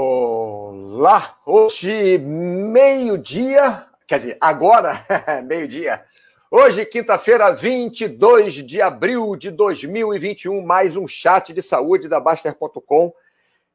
[0.00, 1.36] Olá!
[1.44, 5.04] Hoje, meio-dia, quer dizer, agora,
[5.44, 6.04] meio-dia.
[6.48, 13.12] Hoje, quinta-feira, 22 de abril de 2021, mais um chat de saúde da Baster.com.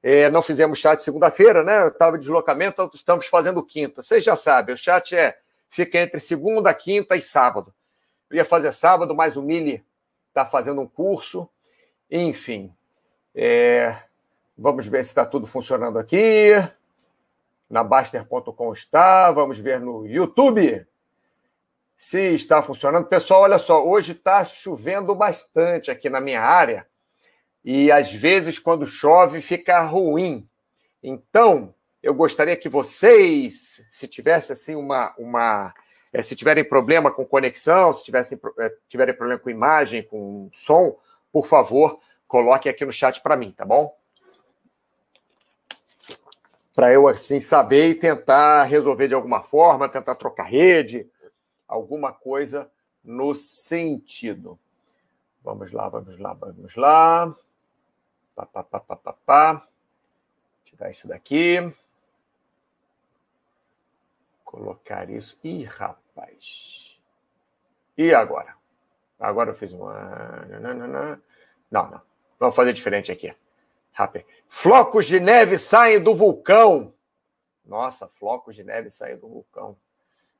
[0.01, 1.81] É, não fizemos chat segunda-feira, né?
[1.83, 4.01] Eu estava de deslocamento, então estamos fazendo quinta.
[4.01, 5.37] Vocês já sabem, o chat é
[5.69, 7.73] fica entre segunda, quinta e sábado.
[8.29, 9.85] Eu ia fazer sábado, mas o Mili
[10.29, 11.49] está fazendo um curso.
[12.09, 12.73] Enfim,
[13.35, 13.97] é,
[14.57, 16.51] vamos ver se está tudo funcionando aqui.
[17.69, 19.31] Na Baster.com está.
[19.31, 20.85] Vamos ver no YouTube
[21.97, 23.05] se está funcionando.
[23.05, 26.85] Pessoal, olha só, hoje está chovendo bastante aqui na minha área.
[27.63, 30.47] E às vezes, quando chove, fica ruim.
[31.01, 35.73] Então, eu gostaria que vocês, se tivesse assim uma, uma
[36.11, 40.97] é, se tiverem problema com conexão, se tivessem, é, tiverem problema com imagem, com som,
[41.31, 43.95] por favor, coloquem aqui no chat para mim, tá bom?
[46.73, 51.09] Para eu assim saber e tentar resolver de alguma forma, tentar trocar rede,
[51.67, 52.69] alguma coisa
[53.03, 54.59] no sentido.
[55.43, 57.35] Vamos lá, vamos lá, vamos lá.
[58.35, 59.67] Pá, pá, pá, pá, pá, pá.
[60.65, 61.59] Tirar isso daqui.
[64.43, 65.39] Colocar isso.
[65.43, 66.99] Ih, rapaz.
[67.97, 68.55] E agora?
[69.19, 69.93] Agora eu fiz uma.
[71.69, 72.01] Não, não.
[72.39, 73.35] Vamos fazer diferente aqui.
[73.93, 74.25] Rápido.
[74.49, 76.93] Flocos de neve saem do vulcão.
[77.65, 79.77] Nossa, flocos de neve saem do vulcão.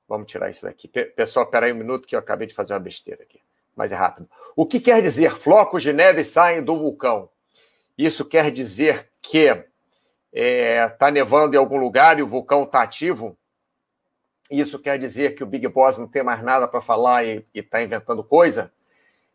[0.10, 0.88] Vamos tirar isso daqui.
[0.88, 3.40] Pessoal, espera aí um minuto que eu acabei de fazer uma besteira aqui.
[3.76, 4.28] Mas é rápido.
[4.56, 7.30] O que quer dizer flocos de neve saem do vulcão?
[7.98, 9.66] Isso quer dizer que está
[10.34, 13.38] é, tá nevando em algum lugar e o vulcão está ativo?
[14.50, 17.82] Isso quer dizer que o Big Boss não tem mais nada para falar e está
[17.82, 18.72] inventando coisa?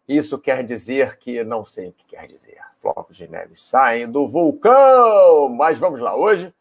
[0.08, 2.58] Isso quer dizer que não sei o que quer dizer.
[2.80, 5.48] Flocos de neve saem do vulcão!
[5.50, 6.52] Mas vamos lá, hoje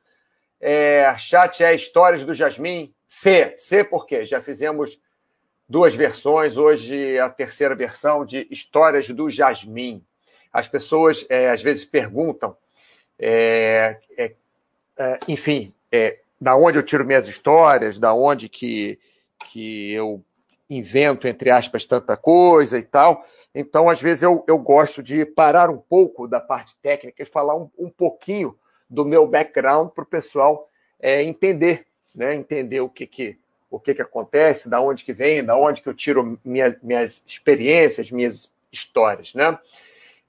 [0.60, 3.54] é, chat é Histórias do Jasmim C.
[3.58, 4.26] C por quê?
[4.26, 5.00] Já fizemos
[5.68, 10.04] duas versões, hoje a terceira versão de Histórias do Jasmim.
[10.52, 12.58] As pessoas é, às vezes perguntam,
[13.20, 14.34] é, é,
[14.98, 19.00] é enfim, é, da onde eu tiro minhas histórias, da onde que,
[19.52, 20.24] que eu
[20.70, 23.26] invento, entre aspas, tanta coisa e tal.
[23.54, 27.56] Então, às vezes, eu, eu gosto de parar um pouco da parte técnica e falar
[27.56, 28.58] um, um pouquinho
[28.90, 30.70] do meu background para o pessoal
[31.00, 32.36] é, entender, né?
[32.36, 33.38] Entender o que, que,
[33.70, 37.24] o que, que acontece, da onde que vem, da onde que eu tiro minhas, minhas
[37.26, 39.58] experiências, minhas histórias, né?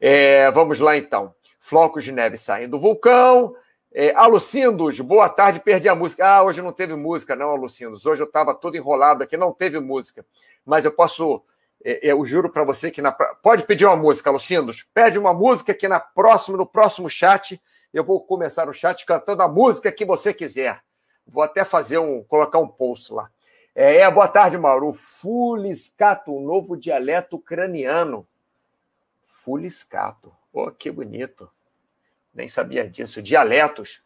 [0.01, 1.35] É, vamos lá, então.
[1.61, 3.55] Flocos de neve saem do vulcão,
[3.93, 6.27] é, Alucindos, boa tarde, perdi a música.
[6.27, 8.05] Ah, hoje não teve música, não, Alucindos.
[8.05, 10.25] Hoje eu estava todo enrolado aqui, não teve música.
[10.65, 11.43] Mas eu posso,
[11.83, 14.87] é, é eu juro para você que na, pode pedir uma música, Alucindos.
[14.93, 17.61] Pede uma música que na próximo, no próximo chat
[17.93, 20.83] eu vou começar o chat cantando a música que você quiser.
[21.27, 23.31] Vou até fazer um, colocar um post lá.
[23.75, 24.93] É, é boa tarde, Mauro.
[24.93, 28.27] Fuliscato, um novo dialeto ucraniano.
[29.25, 30.31] Fuliscato.
[30.53, 31.51] Oh, que bonito
[32.35, 33.23] nem sabia disso.
[33.23, 34.03] Dialetos,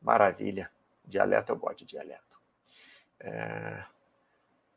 [0.00, 0.70] maravilha.
[1.04, 2.40] Dialeto, eu gosto de dialeto.
[3.20, 3.84] É,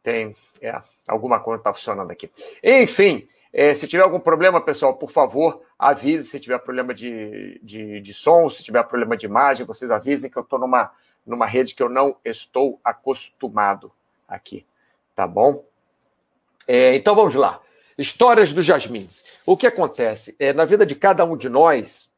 [0.04, 2.32] tem é, alguma coisa está funcionando aqui.
[2.64, 6.30] Enfim, é, se tiver algum problema, pessoal, por favor, avise.
[6.30, 10.38] Se tiver problema de, de, de som, se tiver problema de imagem, vocês avisem que
[10.38, 10.92] eu estou numa,
[11.26, 13.92] numa rede que eu não estou acostumado
[14.28, 14.66] aqui.
[15.16, 15.66] Tá bom?
[16.68, 17.60] É, então vamos lá.
[17.98, 19.10] Histórias do Jasmim.
[19.46, 20.36] O que acontece?
[20.40, 22.09] É, na vida de cada um de nós,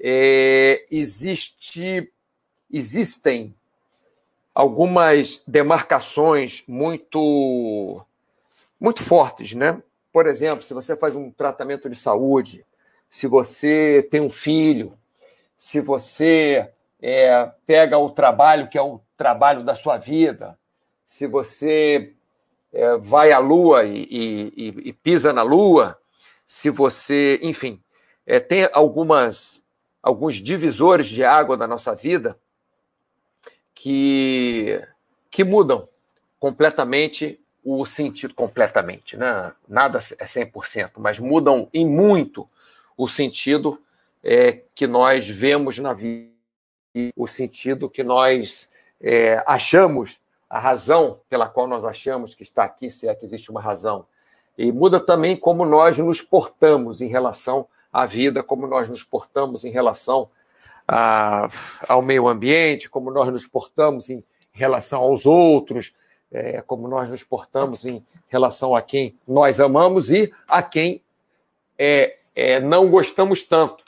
[0.00, 2.12] é, existe,
[2.70, 3.54] existem
[4.54, 8.04] algumas demarcações muito,
[8.80, 9.82] muito fortes, né?
[10.12, 12.64] Por exemplo, se você faz um tratamento de saúde,
[13.08, 14.98] se você tem um filho,
[15.56, 16.70] se você
[17.00, 20.58] é, pega o trabalho que é o trabalho da sua vida,
[21.06, 22.14] se você
[22.72, 25.98] é, vai à Lua e, e, e, pisa na Lua,
[26.46, 27.80] se você, enfim,
[28.26, 29.62] é, tem algumas
[30.08, 32.38] alguns divisores de água da nossa vida
[33.74, 34.82] que,
[35.30, 35.86] que mudam
[36.40, 39.52] completamente o sentido, completamente, né?
[39.68, 42.48] nada é 100%, mas mudam em muito
[42.96, 43.82] o sentido
[44.24, 46.32] é, que nós vemos na vida,
[47.14, 48.66] o sentido que nós
[48.98, 50.18] é, achamos,
[50.48, 54.06] a razão pela qual nós achamos que está aqui, se é que existe uma razão.
[54.56, 59.64] E muda também como nós nos portamos em relação a vida, como nós nos portamos
[59.64, 60.28] em relação
[60.86, 61.48] a,
[61.88, 65.94] ao meio ambiente, como nós nos portamos em relação aos outros,
[66.30, 71.02] é, como nós nos portamos em relação a quem nós amamos e a quem
[71.78, 73.84] é, é, não gostamos tanto.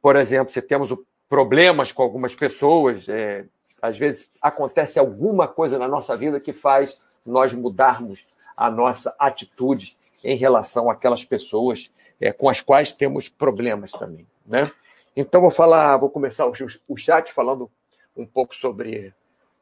[0.00, 0.92] Por exemplo, se temos
[1.28, 3.08] problemas com algumas pessoas.
[3.08, 3.44] É,
[3.80, 8.24] às vezes acontece alguma coisa na nossa vida que faz nós mudarmos
[8.56, 14.70] a nossa atitude em relação àquelas pessoas é, com as quais temos problemas também, né?
[15.16, 17.70] Então vou falar, vou começar o, chat falando
[18.16, 19.12] um pouco sobre,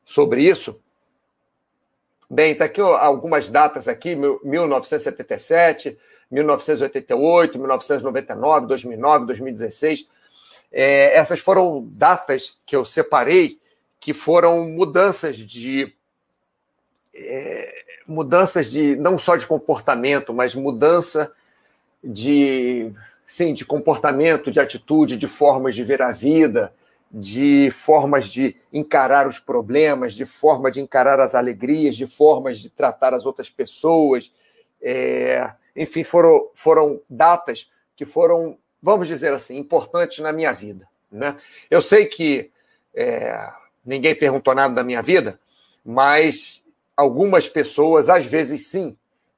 [0.05, 0.79] sobre isso.
[2.29, 5.97] Bem, está aqui algumas datas aqui, 1977,
[6.31, 10.09] 1988, 1999, 2009, 2016.
[10.73, 13.59] É, essas foram datas que eu separei
[13.99, 15.93] que foram mudanças de
[17.15, 21.33] é, mudanças de não só de comportamento, mas mudança
[22.07, 22.93] de
[23.27, 26.73] sim, de comportamento, de atitude, de formas de ver a vida,
[27.11, 32.71] de formas de encarar os problemas, de forma de encarar as alegrias, de formas de
[32.71, 34.33] tratar as outras pessoas.
[34.81, 40.87] É, enfim, foram, foram datas que foram, vamos dizer assim, importantes na minha vida.
[41.11, 41.37] Né?
[41.69, 42.51] Eu sei que
[42.95, 43.53] é,
[43.85, 45.41] ninguém perguntou nada da minha vida,
[45.85, 46.63] mas
[46.97, 48.97] algumas pessoas, às vezes sim,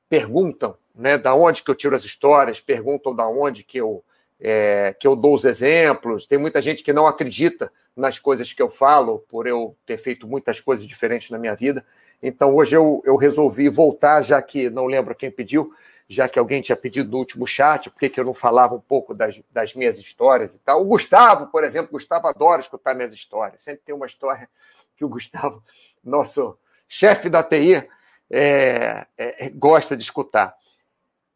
[0.08, 4.02] perguntam né, da onde que eu tiro as histórias, perguntam da onde que eu,
[4.40, 6.26] é, que eu dou os exemplos.
[6.26, 10.26] Tem muita gente que não acredita nas coisas que eu falo, por eu ter feito
[10.26, 11.86] muitas coisas diferentes na minha vida.
[12.20, 15.72] Então, hoje eu, eu resolvi voltar, já que não lembro quem pediu,
[16.08, 19.14] já que alguém tinha pedido no último chat, por que eu não falava um pouco
[19.14, 20.82] das, das minhas histórias e tal.
[20.82, 23.62] O Gustavo, por exemplo, Gustavo adora escutar minhas histórias.
[23.62, 24.48] Sempre tem uma história
[24.96, 25.62] que o Gustavo,
[26.02, 26.58] nosso
[26.88, 27.86] chefe da TI,
[28.30, 30.56] é, é, gosta de escutar.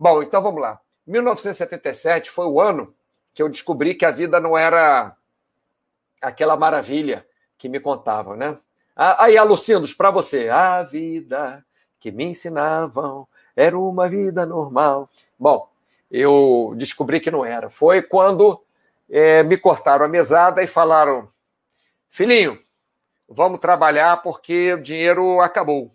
[0.02, 0.81] Bom, então vamos lá.
[1.06, 2.93] 1977 foi o ano
[3.32, 5.16] que eu descobri que a vida não era
[6.20, 7.25] aquela maravilha
[7.56, 8.58] que me contavam, né?
[8.96, 10.49] Ah, aí, Alucindos, para você.
[10.49, 11.64] A vida
[12.00, 15.08] que me ensinavam era uma vida normal.
[15.38, 15.70] Bom,
[16.10, 17.70] eu descobri que não era.
[17.70, 18.60] Foi quando
[19.08, 21.28] é, me cortaram a mesada e falaram:
[22.08, 22.58] filhinho,
[23.28, 25.93] vamos trabalhar porque o dinheiro acabou.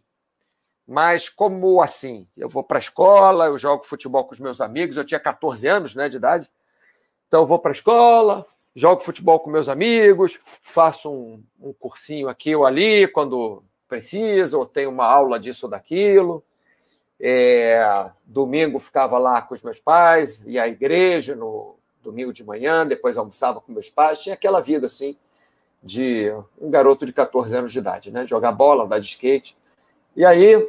[0.88, 2.26] Mas como assim?
[2.38, 5.68] Eu vou para a escola, eu jogo futebol com os meus amigos, eu tinha 14
[5.68, 6.50] anos né, de idade,
[7.28, 12.30] então eu vou para a escola, jogo futebol com meus amigos, faço um, um cursinho
[12.30, 16.44] aqui ou ali quando precisa, ou tenho uma aula disso ou daquilo.
[17.20, 22.86] É, domingo ficava lá com os meus pais, ia à igreja no domingo de manhã,
[22.86, 25.18] depois almoçava com meus pais, tinha aquela vida assim
[25.84, 28.26] de um garoto de 14 anos de idade, né?
[28.26, 29.58] Jogar bola, andar de skate.
[30.16, 30.68] E aí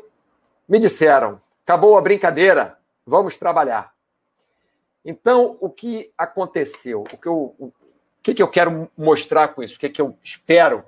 [0.69, 3.93] me disseram: acabou a brincadeira, vamos trabalhar.
[5.05, 7.03] Então, o que aconteceu?
[7.03, 7.73] O que eu, o
[8.23, 9.77] que, que eu quero mostrar com isso?
[9.77, 10.85] O que, que eu espero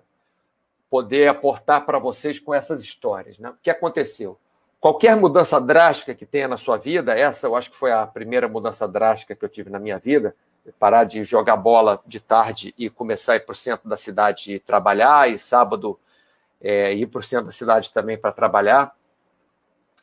[0.90, 3.38] poder aportar para vocês com essas histórias?
[3.38, 3.48] Né?
[3.48, 4.38] O que aconteceu?
[4.80, 8.48] Qualquer mudança drástica que tenha na sua vida, essa eu acho que foi a primeira
[8.48, 10.34] mudança drástica que eu tive na minha vida,
[10.78, 14.54] parar de jogar bola de tarde e começar a ir para o centro da cidade
[14.54, 15.98] e trabalhar, e sábado
[16.60, 18.94] é, ir para o centro da cidade também para trabalhar.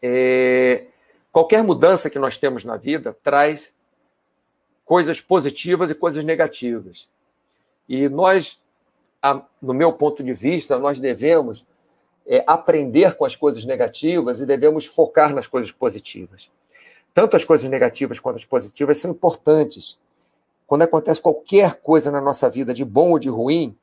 [0.01, 0.85] É,
[1.31, 3.73] qualquer mudança que nós temos na vida traz
[4.85, 7.07] coisas positivas e coisas negativas.
[7.87, 8.59] E nós,
[9.61, 11.65] no meu ponto de vista, nós devemos
[12.25, 16.49] é, aprender com as coisas negativas e devemos focar nas coisas positivas.
[17.13, 19.97] Tanto as coisas negativas quanto as positivas são importantes.
[20.67, 23.75] Quando acontece qualquer coisa na nossa vida, de bom ou de ruim,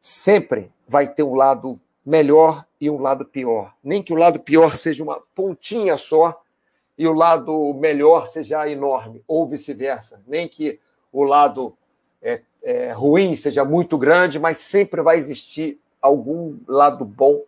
[0.00, 3.74] sempre vai ter um lado melhor e um lado pior.
[3.82, 6.42] Nem que o lado pior seja uma pontinha só
[6.98, 10.22] e o lado melhor seja enorme, ou vice-versa.
[10.26, 10.80] Nem que
[11.12, 11.76] o lado
[12.22, 17.42] é, é, ruim seja muito grande, mas sempre vai existir algum lado bom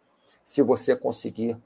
[0.44, 1.56] se você conseguir.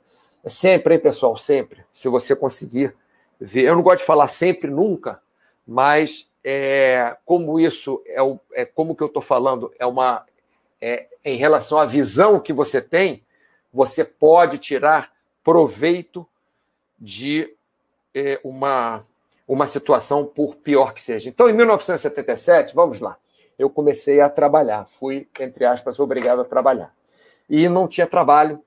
[0.45, 1.37] É sempre, hein, pessoal?
[1.37, 1.85] Sempre.
[1.93, 2.95] Se você conseguir
[3.41, 3.63] ver.
[3.63, 5.21] Eu não gosto de falar sempre, nunca,
[5.67, 10.25] mas é, como isso é, o, é como que eu estou falando é uma
[10.81, 13.23] é, em relação à visão que você tem,
[13.73, 15.13] você pode tirar
[15.43, 16.27] proveito
[16.99, 17.55] de
[18.15, 19.05] é, uma
[19.49, 21.29] uma situação por pior que seja.
[21.29, 23.19] Então, em 1977, vamos lá,
[23.59, 26.95] eu comecei a trabalhar, fui entre aspas obrigado a trabalhar
[27.51, 28.63] e não tinha trabalho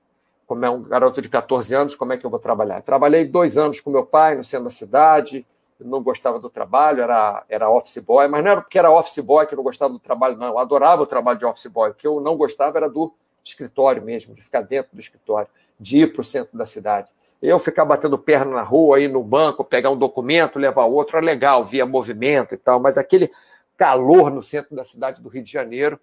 [0.46, 2.80] como é um garoto de 14 anos, como é que eu vou trabalhar?
[2.80, 5.44] Trabalhei dois anos com meu pai no centro da cidade,
[5.80, 9.46] não gostava do trabalho, era, era office boy, mas não era porque era office boy
[9.46, 10.46] que eu não gostava do trabalho, não.
[10.46, 11.90] Eu adorava o trabalho de office boy.
[11.90, 13.12] O que eu não gostava era do
[13.48, 15.48] escritório mesmo, de ficar dentro do escritório,
[15.78, 17.10] de ir para o centro da cidade.
[17.42, 21.26] Eu ficar batendo perna na rua, ir no banco, pegar um documento, levar outro, era
[21.26, 23.30] legal, via movimento e tal, mas aquele
[23.76, 26.00] calor no centro da cidade do Rio de Janeiro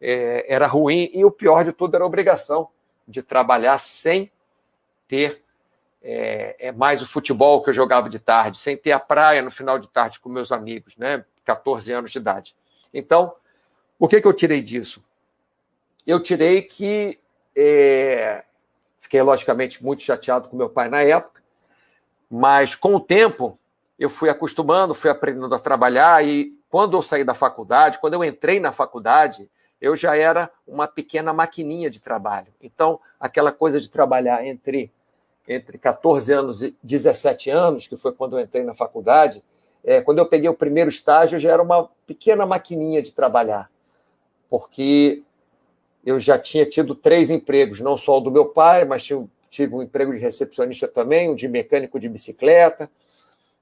[0.00, 2.68] é, era ruim e o pior de tudo era a obrigação
[3.06, 4.30] de trabalhar sem
[5.08, 5.42] ter
[6.00, 9.50] é, é, mais o futebol que eu jogava de tarde, sem ter a praia no
[9.50, 11.24] final de tarde com meus amigos, né?
[11.44, 12.54] 14 anos de idade.
[12.94, 13.34] Então,
[13.98, 15.02] O que, que eu tirei disso?
[16.08, 17.18] Eu tirei que
[17.54, 18.42] é,
[18.98, 21.42] fiquei, logicamente, muito chateado com meu pai na época,
[22.30, 23.58] mas com o tempo
[23.98, 28.24] eu fui acostumando, fui aprendendo a trabalhar e quando eu saí da faculdade, quando eu
[28.24, 32.54] entrei na faculdade, eu já era uma pequena maquininha de trabalho.
[32.58, 34.90] Então, aquela coisa de trabalhar entre
[35.46, 39.44] entre 14 anos e 17 anos, que foi quando eu entrei na faculdade,
[39.84, 43.70] é, quando eu peguei o primeiro estágio, eu já era uma pequena maquininha de trabalhar,
[44.48, 45.22] porque
[46.04, 49.06] eu já tinha tido três empregos, não só o do meu pai, mas
[49.50, 52.90] tive um emprego de recepcionista também, um de mecânico de bicicleta,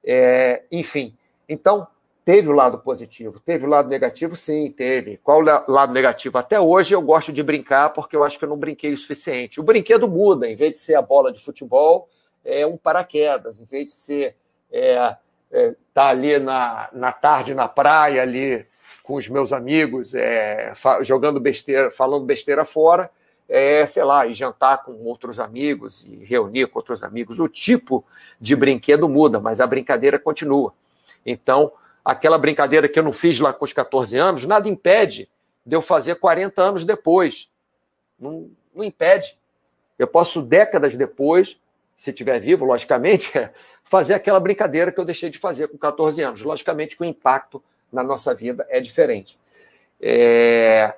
[0.05, 1.15] é, enfim.
[1.49, 1.87] Então,
[2.25, 5.17] teve o lado positivo, teve o lado negativo, sim, teve.
[5.19, 6.39] Qual o lado negativo?
[6.39, 9.61] Até hoje eu gosto de brincar porque eu acho que eu não brinquei o suficiente.
[9.61, 12.09] O brinquedo muda, em vez de ser a bola de futebol,
[12.45, 14.37] é um paraquedas, em vez de ser
[14.73, 15.17] é,
[15.53, 18.67] é, tá ali na, na tarde na praia ali
[19.03, 23.11] com os meus amigos, é, jogando besteira, falando besteira fora,
[23.49, 27.39] é, sei lá, e jantar com outros amigos e reunir com outros amigos.
[27.39, 28.05] O tipo
[28.41, 30.75] de brinquedo muda, mas a brincadeira continua.
[31.25, 31.73] Então,
[32.05, 35.29] aquela brincadeira que eu não fiz lá com os 14 anos, nada impede
[35.65, 37.49] de eu fazer 40 anos depois.
[38.19, 39.37] Não, não impede.
[39.99, 41.59] Eu posso, décadas depois,
[41.97, 43.33] se estiver vivo, logicamente,
[43.85, 46.43] fazer aquela brincadeira que eu deixei de fazer com 14 anos.
[46.43, 47.63] Logicamente o impacto
[47.93, 49.39] na nossa vida é diferente.
[50.01, 50.95] É...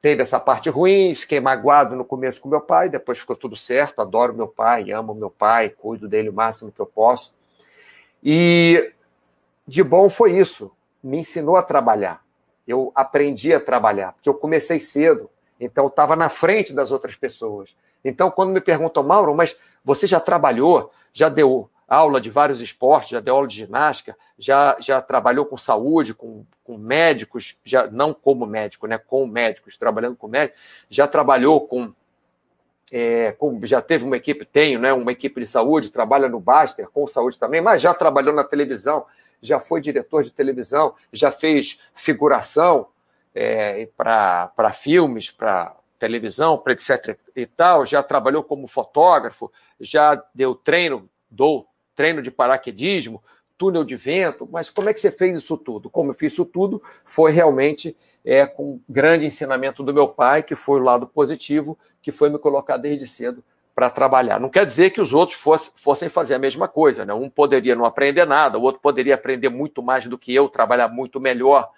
[0.00, 4.00] Teve essa parte ruim, fiquei magoado no começo com meu pai, depois ficou tudo certo,
[4.02, 7.32] adoro meu pai, amo meu pai, cuido dele o máximo que eu posso.
[8.22, 8.92] E
[9.66, 10.70] de bom foi isso.
[11.02, 12.22] Me ensinou a trabalhar.
[12.68, 17.74] Eu aprendi a trabalhar, porque eu comecei cedo, então estava na frente das outras pessoas.
[18.04, 23.10] Então, quando me perguntam, Mauro, mas você já trabalhou, já deu aula de vários esportes,
[23.10, 28.12] já deu aula de ginástica, já, já trabalhou com saúde, com, com médicos, já não
[28.14, 28.98] como médico, né?
[28.98, 31.92] Com médicos, trabalhando com médicos, já trabalhou com
[32.96, 36.88] é, com, já teve uma equipe, tenho, né, uma equipe de saúde, trabalha no Baster,
[36.88, 39.04] com saúde também, mas já trabalhou na televisão,
[39.42, 42.86] já foi diretor de televisão, já fez figuração
[43.34, 49.50] é, para filmes, para televisão, para etc e tal, já trabalhou como fotógrafo,
[49.80, 53.22] já deu treino, dou treino de paraquedismo,
[53.56, 55.88] túnel de vento, mas como é que você fez isso tudo?
[55.88, 60.56] Como eu fiz isso tudo foi realmente é, com grande ensinamento do meu pai, que
[60.56, 64.38] foi o lado positivo, que foi me colocar desde cedo para trabalhar.
[64.40, 67.12] Não quer dizer que os outros fosse, fossem fazer a mesma coisa, né?
[67.12, 70.88] Um poderia não aprender nada, o outro poderia aprender muito mais do que eu, trabalhar
[70.88, 71.70] muito melhor,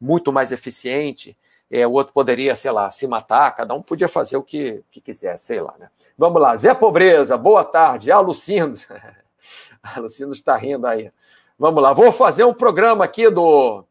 [0.00, 1.36] muito mais eficiente.
[1.70, 5.00] É, o outro poderia, sei lá, se matar, cada um podia fazer o que, que
[5.00, 5.88] quiser, sei lá, né?
[6.16, 8.78] Vamos lá, Zé Pobreza, boa tarde, Alucindo.
[9.94, 11.10] Alucindo está rindo aí.
[11.58, 13.84] Vamos lá, vou fazer um programa aqui do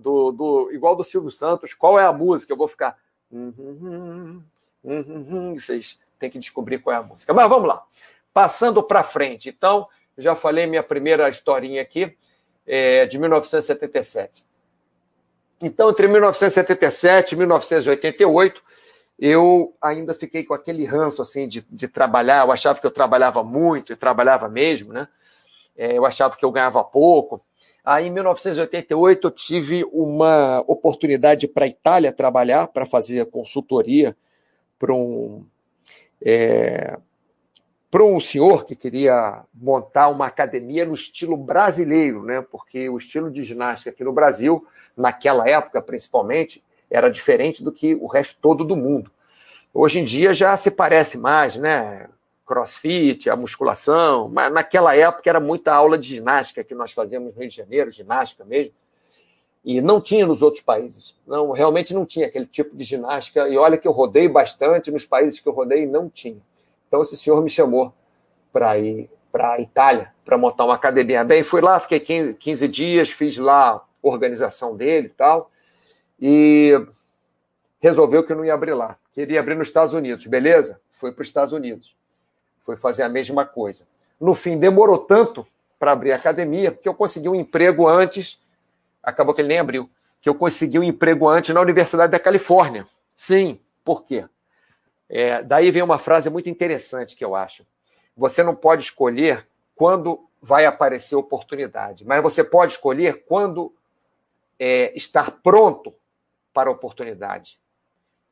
[0.00, 2.52] do, do igual do Silvio Santos, qual é a música?
[2.52, 2.96] Eu vou ficar.
[3.30, 4.42] Uhum,
[4.82, 7.32] uhum, uhum, vocês têm que descobrir qual é a música.
[7.32, 7.82] Mas vamos lá.
[8.32, 9.48] Passando para frente.
[9.48, 12.16] Então, já falei minha primeira historinha aqui,
[12.66, 14.44] é, de 1977.
[15.62, 18.62] Então, entre 1977 e 1988,
[19.18, 22.46] eu ainda fiquei com aquele ranço assim de, de trabalhar.
[22.46, 25.06] Eu achava que eu trabalhava muito e trabalhava mesmo, né?
[25.80, 27.40] É, eu achava que eu ganhava pouco.
[27.82, 34.14] Aí, em 1988, eu tive uma oportunidade para a Itália trabalhar, para fazer consultoria
[34.78, 35.42] para um,
[36.20, 36.98] é,
[37.90, 42.42] para um senhor que queria montar uma academia no estilo brasileiro, né?
[42.42, 47.94] porque o estilo de ginástica aqui no Brasil, naquela época principalmente, era diferente do que
[47.94, 49.10] o resto todo do mundo.
[49.72, 52.06] Hoje em dia já se parece mais, né?
[52.50, 57.38] Crossfit, a musculação, mas naquela época era muita aula de ginástica que nós fazíamos no
[57.38, 58.72] Rio de Janeiro, ginástica mesmo,
[59.64, 61.14] e não tinha nos outros países.
[61.24, 63.48] Não, realmente não tinha aquele tipo de ginástica.
[63.48, 66.40] E olha que eu rodei bastante nos países que eu rodei não tinha.
[66.88, 67.94] Então esse senhor me chamou
[68.52, 71.22] para ir para a Itália para montar uma academia.
[71.22, 75.52] Bem, fui lá, fiquei 15, 15 dias, fiz lá a organização dele e tal,
[76.20, 76.84] e
[77.78, 78.96] resolveu que não ia abrir lá.
[79.12, 80.80] Queria abrir nos Estados Unidos, beleza?
[80.90, 81.99] Fui para os Estados Unidos
[82.70, 83.84] foi fazer a mesma coisa.
[84.20, 85.44] No fim, demorou tanto
[85.78, 88.40] para abrir a academia, porque eu consegui um emprego antes,
[89.02, 92.86] acabou que ele nem abriu, que eu consegui um emprego antes na Universidade da Califórnia.
[93.16, 94.24] Sim, por quê?
[95.08, 97.66] É, daí vem uma frase muito interessante que eu acho.
[98.16, 103.74] Você não pode escolher quando vai aparecer oportunidade, mas você pode escolher quando
[104.58, 105.92] é, estar pronto
[106.52, 107.58] para a oportunidade.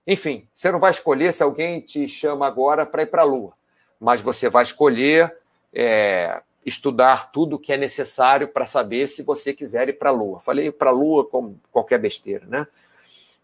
[0.07, 3.58] Enfim, você não vai escolher se alguém te chama agora para ir para a Lua
[4.01, 5.35] mas você vai escolher
[5.73, 10.13] é, estudar tudo o que é necessário para saber se você quiser ir para a
[10.13, 10.41] Lua.
[10.41, 12.67] Falei para a Lua como qualquer besteira, né?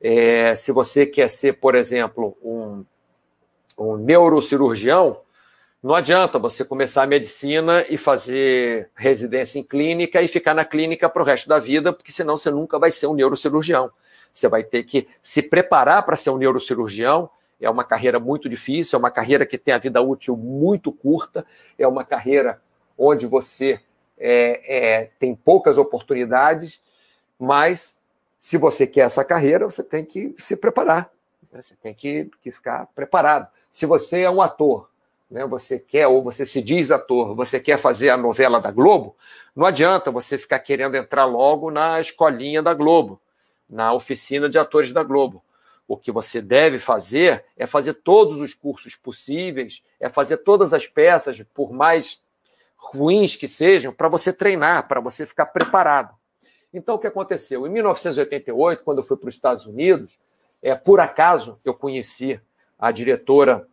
[0.00, 2.84] É, se você quer ser, por exemplo, um,
[3.78, 5.20] um neurocirurgião,
[5.82, 11.08] não adianta você começar a medicina e fazer residência em clínica e ficar na clínica
[11.08, 13.90] para o resto da vida, porque senão você nunca vai ser um neurocirurgião.
[14.32, 17.30] Você vai ter que se preparar para ser um neurocirurgião.
[17.64, 21.46] É uma carreira muito difícil, é uma carreira que tem a vida útil muito curta,
[21.78, 22.60] é uma carreira
[22.96, 23.80] onde você
[24.18, 26.80] é, é, tem poucas oportunidades,
[27.38, 27.98] mas
[28.38, 31.10] se você quer essa carreira, você tem que se preparar,
[31.52, 31.62] né?
[31.62, 33.48] você tem que, que ficar preparado.
[33.72, 34.88] Se você é um ator,
[35.30, 39.16] né, você quer, ou você se diz ator, você quer fazer a novela da Globo,
[39.56, 43.20] não adianta você ficar querendo entrar logo na escolinha da Globo,
[43.68, 45.42] na oficina de atores da Globo.
[45.86, 50.86] O que você deve fazer é fazer todos os cursos possíveis, é fazer todas as
[50.86, 52.24] peças, por mais
[52.76, 56.14] ruins que sejam, para você treinar, para você ficar preparado.
[56.72, 57.66] Então, o que aconteceu?
[57.66, 60.18] Em 1988, quando eu fui para os Estados Unidos,
[60.62, 62.40] é, por acaso eu conheci
[62.78, 63.68] a diretora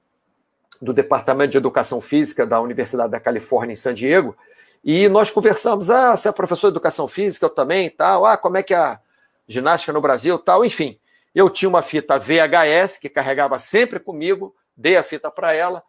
[0.82, 4.36] do Departamento de Educação Física da Universidade da Califórnia em San Diego,
[4.84, 8.58] e nós conversamos, ah, você é professor de Educação Física, eu também, tal, ah, como
[8.58, 9.00] é que é a
[9.48, 10.98] ginástica no Brasil, tal, enfim.
[11.34, 15.84] Eu tinha uma fita VHS que carregava sempre comigo, dei a fita para ela,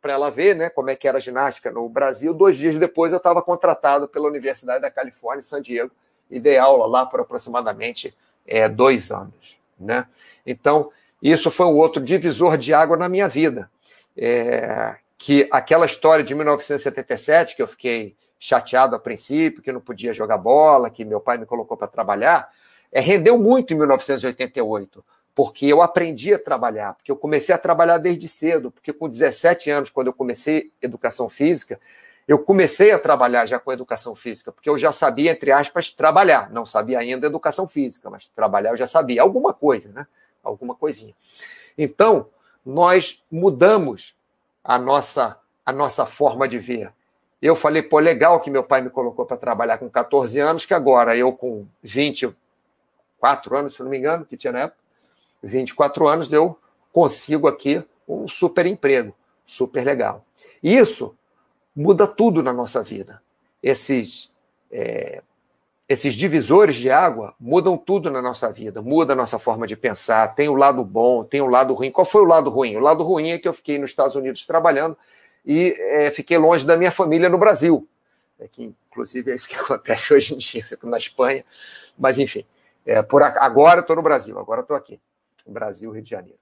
[0.00, 2.34] para ela ver né, como é que era a ginástica no Brasil.
[2.34, 5.90] Dois dias depois eu estava contratado pela Universidade da Califórnia, em San Diego,
[6.30, 8.14] e dei aula lá por aproximadamente
[8.46, 9.58] é, dois anos.
[9.78, 10.06] Né?
[10.46, 10.90] Então,
[11.22, 13.70] isso foi um outro divisor de água na minha vida
[14.16, 20.12] é, que aquela história de 1977, que eu fiquei chateado a princípio, que não podia
[20.12, 22.48] jogar bola, que meu pai me colocou para trabalhar,
[22.94, 27.98] é, rendeu muito em 1988, porque eu aprendi a trabalhar, porque eu comecei a trabalhar
[27.98, 31.80] desde cedo, porque com 17 anos, quando eu comecei educação física,
[32.26, 36.50] eu comecei a trabalhar já com educação física, porque eu já sabia, entre aspas, trabalhar.
[36.50, 39.20] Não sabia ainda educação física, mas trabalhar eu já sabia.
[39.20, 40.06] Alguma coisa, né?
[40.42, 41.14] Alguma coisinha.
[41.76, 42.28] Então,
[42.64, 44.16] nós mudamos
[44.62, 46.92] a nossa, a nossa forma de ver.
[47.42, 50.72] Eu falei, pô, legal que meu pai me colocou para trabalhar com 14 anos, que
[50.72, 51.66] agora eu com
[53.24, 54.78] 24 anos, se não me engano, que tinha na época,
[55.42, 56.58] 24 anos, eu
[56.92, 59.14] consigo aqui um super emprego,
[59.46, 60.24] super legal.
[60.62, 61.16] Isso
[61.74, 63.22] muda tudo na nossa vida.
[63.62, 64.30] Esses
[64.70, 65.22] é,
[65.88, 70.34] esses divisores de água mudam tudo na nossa vida, muda a nossa forma de pensar,
[70.34, 71.90] tem o lado bom, tem o lado ruim.
[71.90, 72.76] Qual foi o lado ruim?
[72.76, 74.96] O lado ruim é que eu fiquei nos Estados Unidos trabalhando
[75.44, 77.86] e é, fiquei longe da minha família no Brasil.
[78.40, 81.44] É que, inclusive, é isso que acontece hoje em dia, na Espanha.
[81.98, 82.44] Mas, enfim,
[82.84, 85.00] é, por agora estou no Brasil, agora estou aqui,
[85.46, 86.38] Brasil, Rio de Janeiro.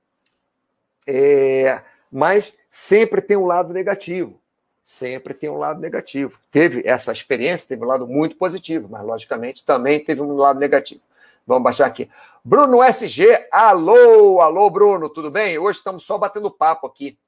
[1.06, 4.42] É, mas sempre tem um lado negativo
[4.84, 6.38] sempre tem um lado negativo.
[6.50, 11.00] Teve essa experiência, teve um lado muito positivo, mas logicamente também teve um lado negativo.
[11.46, 12.10] Vamos baixar aqui.
[12.44, 15.58] Bruno SG, alô, alô, Bruno, tudo bem?
[15.58, 17.18] Hoje estamos só batendo papo aqui.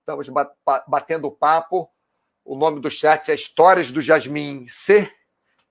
[0.00, 0.28] Estamos
[0.86, 1.88] batendo papo.
[2.44, 5.10] O nome do chat é Histórias do Jasmin C,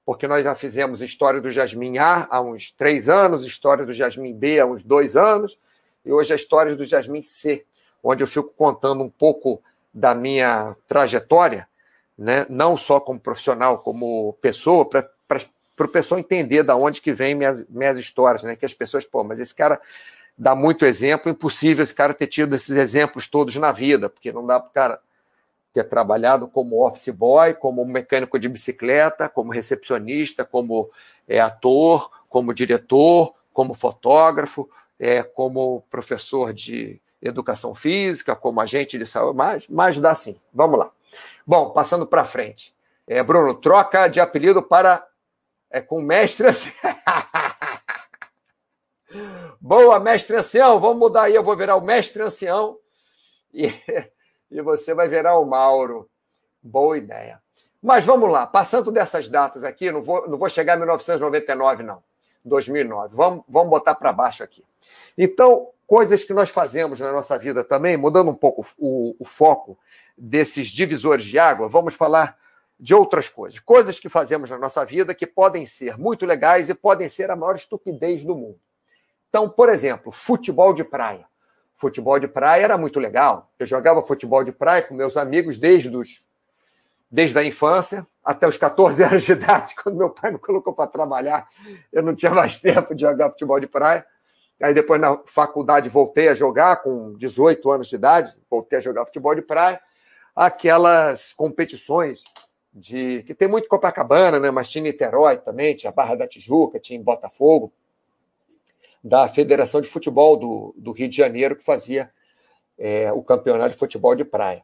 [0.05, 4.33] porque nós já fizemos História do Jasmin A há uns três anos, História do Jasmin
[4.33, 5.57] B há uns dois anos,
[6.05, 7.65] e hoje é Histórias do Jasmin C,
[8.03, 11.67] onde eu fico contando um pouco da minha trajetória,
[12.17, 15.09] né, não só como profissional, como pessoa, para
[15.79, 18.55] o pessoal entender da onde que vem minhas, minhas histórias, né?
[18.55, 19.81] Que as pessoas, pô, mas esse cara
[20.37, 24.45] dá muito exemplo, impossível esse cara ter tido esses exemplos todos na vida, porque não
[24.45, 24.99] dá para o cara
[25.75, 30.89] ter trabalhado como office boy, como mecânico de bicicleta, como recepcionista, como
[31.27, 39.05] é, ator, como diretor, como fotógrafo, é, como professor de educação física, como agente de
[39.05, 40.39] saúde, mas, mas dá sim.
[40.53, 40.89] Vamos lá.
[41.45, 42.73] Bom, passando para frente.
[43.05, 45.05] É, Bruno, troca de apelido para
[45.69, 46.47] é, com mestre.
[49.59, 52.77] Boa, mestre ancião, vamos mudar aí, eu vou virar o mestre ancião
[53.53, 53.73] e,
[54.49, 56.09] e você vai virar o Mauro.
[56.61, 57.41] Boa ideia.
[57.81, 62.03] Mas vamos lá, passando dessas datas aqui, não vou, não vou chegar em 1999, não.
[62.43, 63.15] 2009.
[63.15, 64.63] Vamos, vamos botar para baixo aqui.
[65.17, 69.77] Então, coisas que nós fazemos na nossa vida também, mudando um pouco o, o foco
[70.17, 72.37] desses divisores de água, vamos falar
[72.79, 73.59] de outras coisas.
[73.59, 77.35] Coisas que fazemos na nossa vida que podem ser muito legais e podem ser a
[77.35, 78.59] maior estupidez do mundo.
[79.29, 81.25] Então, por exemplo, futebol de praia.
[81.75, 83.51] Futebol de praia era muito legal.
[83.59, 86.23] Eu jogava futebol de praia com meus amigos desde os
[87.11, 90.87] desde a infância até os 14 anos de idade, quando meu pai me colocou para
[90.87, 91.47] trabalhar,
[91.93, 94.05] eu não tinha mais tempo de jogar futebol de praia.
[94.61, 99.05] Aí depois na faculdade voltei a jogar com 18 anos de idade, voltei a jogar
[99.05, 99.79] futebol de praia.
[100.33, 102.23] Aquelas competições
[102.73, 104.51] de que tem muito Copacabana, né?
[104.51, 107.71] Mas tinha Niterói também, tinha Barra da Tijuca, tinha Botafogo.
[109.05, 112.09] Da Federação de Futebol do, do Rio de Janeiro, que fazia
[112.75, 114.63] é, o campeonato de futebol de praia.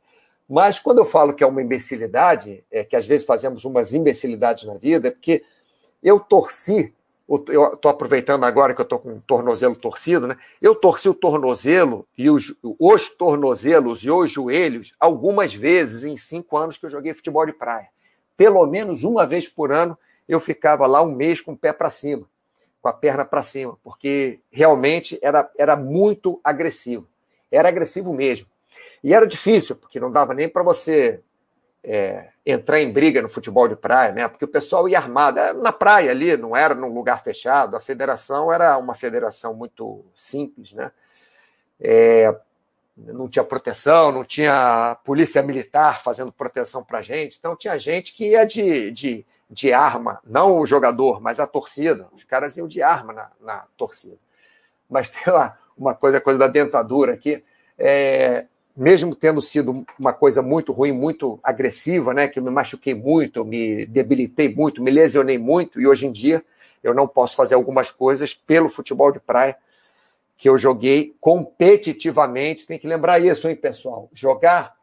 [0.49, 4.63] Mas quando eu falo que é uma imbecilidade, é que às vezes fazemos umas imbecilidades
[4.63, 5.43] na vida, é porque
[6.01, 6.91] eu torci,
[7.29, 10.35] eu estou aproveitando agora que eu estou com o tornozelo torcido, né?
[10.59, 16.57] Eu torci o tornozelo e os, os tornozelos e os joelhos algumas vezes em cinco
[16.57, 17.89] anos que eu joguei futebol de praia.
[18.35, 19.95] Pelo menos uma vez por ano
[20.27, 22.27] eu ficava lá um mês com o pé para cima,
[22.81, 27.07] com a perna para cima, porque realmente era, era muito agressivo.
[27.51, 28.47] Era agressivo mesmo.
[29.03, 31.21] E era difícil, porque não dava nem para você
[31.83, 34.27] é, entrar em briga no futebol de praia, né?
[34.27, 37.75] Porque o pessoal ia armado na praia ali, não era num lugar fechado.
[37.75, 40.91] A federação era uma federação muito simples, né?
[41.79, 42.35] É,
[42.95, 47.37] não tinha proteção, não tinha polícia militar fazendo proteção para gente.
[47.37, 52.07] Então tinha gente que ia de, de, de arma, não o jogador, mas a torcida.
[52.13, 54.17] Os caras iam de arma na, na torcida.
[54.89, 57.43] Mas tem uma, uma coisa, coisa da dentadura aqui.
[57.77, 62.93] É, mesmo tendo sido uma coisa muito ruim, muito agressiva, né, que eu me machuquei
[62.93, 66.43] muito, me debilitei muito, me lesionei muito, e hoje em dia
[66.81, 69.57] eu não posso fazer algumas coisas pelo futebol de praia
[70.37, 72.65] que eu joguei competitivamente.
[72.65, 74.09] Tem que lembrar isso, hein, pessoal?
[74.13, 74.75] Jogar,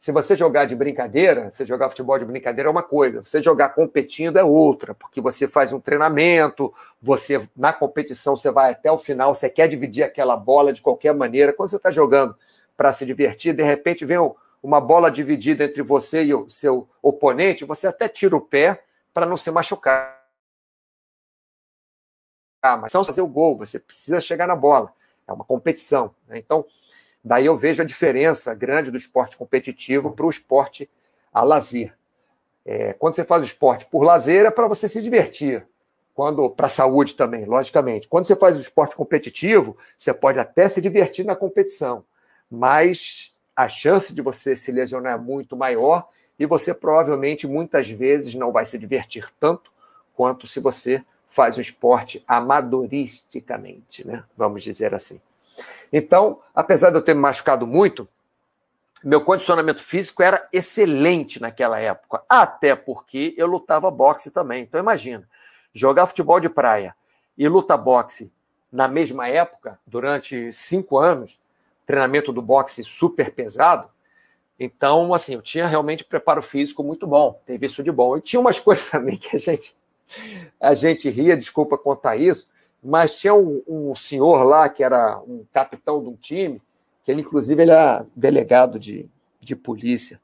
[0.00, 3.70] se você jogar de brincadeira, você jogar futebol de brincadeira é uma coisa, você jogar
[3.70, 8.98] competindo é outra, porque você faz um treinamento, você na competição você vai até o
[8.98, 11.52] final, você quer dividir aquela bola de qualquer maneira.
[11.52, 12.36] Quando você está jogando
[12.76, 14.18] para se divertir, de repente vem
[14.62, 19.26] uma bola dividida entre você e o seu oponente, você até tira o pé para
[19.26, 20.16] não se machucar.
[22.62, 24.92] Ah, mas não fazer o gol, você precisa chegar na bola.
[25.26, 26.14] É uma competição.
[26.26, 26.38] Né?
[26.38, 26.64] Então,
[27.22, 30.88] daí eu vejo a diferença grande do esporte competitivo para o esporte
[31.32, 31.94] a lazer.
[32.64, 35.66] É, quando você faz o esporte por lazer, é para você se divertir.
[36.14, 38.08] Quando para a saúde também, logicamente.
[38.08, 42.04] Quando você faz o esporte competitivo, você pode até se divertir na competição
[42.50, 48.34] mas a chance de você se lesionar é muito maior e você provavelmente muitas vezes
[48.34, 49.70] não vai se divertir tanto
[50.14, 54.24] quanto se você faz o esporte amadoristicamente, né?
[54.36, 55.20] Vamos dizer assim.
[55.92, 58.08] Então, apesar de eu ter me machucado muito,
[59.02, 64.62] meu condicionamento físico era excelente naquela época, até porque eu lutava boxe também.
[64.62, 65.28] Então, imagina,
[65.72, 66.94] jogar futebol de praia
[67.36, 68.32] e lutar boxe
[68.70, 71.40] na mesma época, durante cinco anos,
[71.86, 73.88] treinamento do boxe super pesado.
[74.58, 78.16] Então, assim, eu tinha realmente preparo físico muito bom, teve isso de bom.
[78.16, 79.74] E tinha umas coisas também que a gente,
[80.60, 82.50] a gente ria, desculpa contar isso,
[82.82, 86.62] mas tinha um, um senhor lá que era um capitão de um time,
[87.04, 89.08] que ele, inclusive, ele era delegado de,
[89.40, 90.20] de polícia.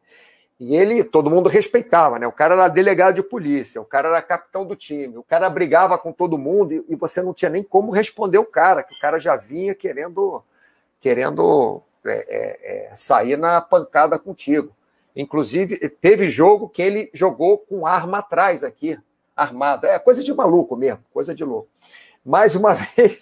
[0.59, 2.27] E ele, todo mundo respeitava, né?
[2.27, 5.99] O cara era delegado de polícia, o cara era capitão do time, o cara brigava
[5.99, 8.99] com todo mundo e, e você não tinha nem como responder o cara, que o
[9.01, 10.43] cara já vinha querendo
[11.01, 14.73] querendo é, é, é, sair na pancada contigo.
[15.15, 18.99] Inclusive, teve jogo que ele jogou com arma atrás aqui,
[19.37, 19.87] armado.
[19.87, 21.69] É coisa de maluco mesmo, coisa de louco.
[22.25, 23.21] Mais uma vez,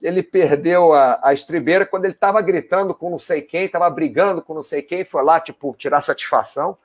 [0.00, 4.40] ele perdeu a, a estribeira quando ele estava gritando com não sei quem, estava brigando
[4.40, 6.76] com não sei quem, foi lá, tipo, tirar satisfação,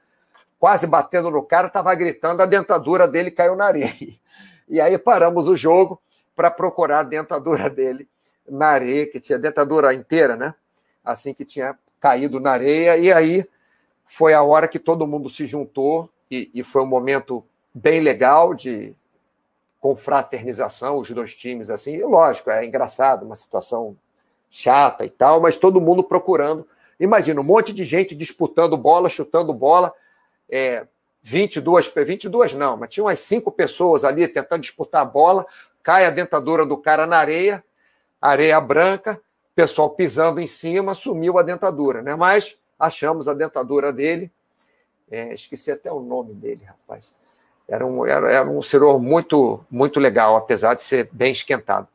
[0.59, 3.93] quase batendo no cara, estava gritando, a dentadura dele caiu na areia.
[4.69, 6.01] E aí paramos o jogo
[6.33, 8.07] para procurar a dentadura dele
[8.49, 10.55] na areia, que tinha dentadura inteira, né?
[11.03, 13.45] Assim que tinha caído na areia, e aí
[14.05, 18.53] foi a hora que todo mundo se juntou, e, e foi um momento bem legal
[18.53, 18.95] de
[19.84, 23.98] confraternização, os dois times, assim, e lógico, é engraçado, uma situação
[24.50, 26.65] chata e tal, mas todo mundo procurando.
[26.98, 29.93] Imagina, um monte de gente disputando bola, chutando bola,
[30.50, 30.88] é,
[31.22, 35.46] 22, 22 não, mas tinha umas cinco pessoas ali tentando disputar a bola,
[35.84, 37.62] cai a dentadura do cara na areia,
[38.22, 39.19] areia branca,
[39.54, 42.15] pessoal pisando em cima, sumiu a dentadura, né?
[42.15, 44.32] Mas achamos a dentadura dele.
[45.12, 47.12] É, esqueci até o nome dele, rapaz.
[47.67, 51.88] Era um, era, era um senhor muito, muito legal, apesar de ser bem esquentado.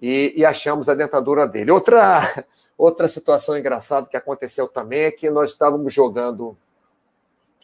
[0.00, 1.70] E, e, achamos a dentadura dele.
[1.72, 2.44] Outra,
[2.78, 6.56] outra situação engraçada que aconteceu também é que nós estávamos jogando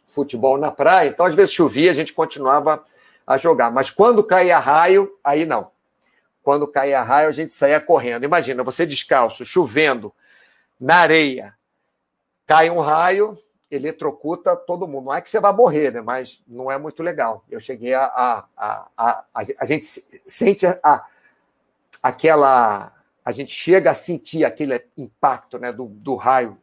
[0.04, 2.84] futebol na praia, então às vezes chovia, a gente continuava
[3.26, 5.72] a jogar, mas quando caía raio, aí não
[6.44, 8.24] quando caía raio, a gente saía correndo.
[8.24, 10.12] Imagina, você descalço, chovendo,
[10.78, 11.54] na areia,
[12.46, 13.36] cai um raio,
[13.74, 15.06] eletrocuta todo mundo.
[15.06, 16.00] Não é que você vai morrer, né?
[16.00, 17.44] mas não é muito legal.
[17.50, 18.04] Eu cheguei a.
[18.04, 19.86] A, a, a, a gente
[20.26, 21.04] sente a,
[22.02, 22.92] aquela.
[23.24, 26.58] A gente chega a sentir aquele impacto né, do, do raio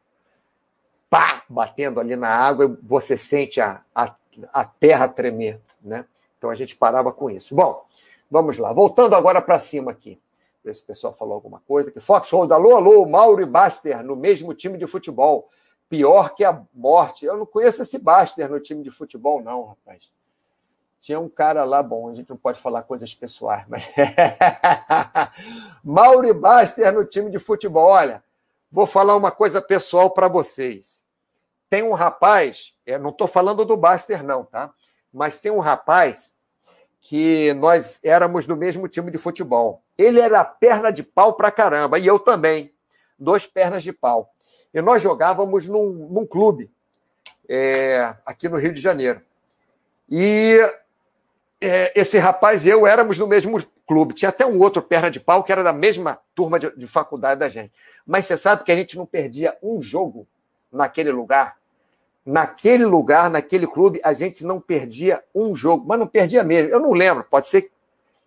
[1.10, 4.16] pá, batendo ali na água, e você sente a, a,
[4.54, 5.60] a terra tremer.
[5.82, 6.06] Né?
[6.38, 7.54] Então a gente parava com isso.
[7.54, 7.86] Bom,
[8.32, 10.18] Vamos lá, voltando agora para cima aqui.
[10.64, 11.92] ver se o pessoal falou alguma coisa.
[11.92, 15.50] Que Foxhold, alô, alô, Mauro e Baster no mesmo time de futebol.
[15.92, 17.26] Pior que a morte.
[17.26, 20.10] Eu não conheço esse Baster no time de futebol, não, rapaz.
[21.02, 23.92] Tinha um cara lá, bom, a gente não pode falar coisas pessoais, mas.
[25.84, 27.90] Mauro e Baster no time de futebol.
[27.90, 28.24] Olha,
[28.72, 31.04] vou falar uma coisa pessoal para vocês.
[31.70, 34.74] Tem um rapaz, eu não estou falando do Baster, não, tá?
[35.12, 36.34] Mas tem um rapaz
[37.02, 39.84] que nós éramos do mesmo time de futebol.
[39.98, 42.74] Ele era perna de pau pra caramba, e eu também.
[43.20, 44.31] Dois pernas de pau.
[44.74, 46.70] E nós jogávamos num, num clube,
[47.48, 49.22] é, aqui no Rio de Janeiro.
[50.10, 50.58] E
[51.60, 54.14] é, esse rapaz e eu éramos do mesmo clube.
[54.14, 57.40] Tinha até um outro perna de pau que era da mesma turma de, de faculdade
[57.40, 57.74] da gente.
[58.06, 60.28] Mas você sabe que a gente não perdia um jogo
[60.72, 61.62] naquele lugar?
[62.26, 66.70] naquele lugar, naquele clube, a gente não perdia um jogo, mas não perdia mesmo.
[66.70, 67.72] Eu não lembro, pode ser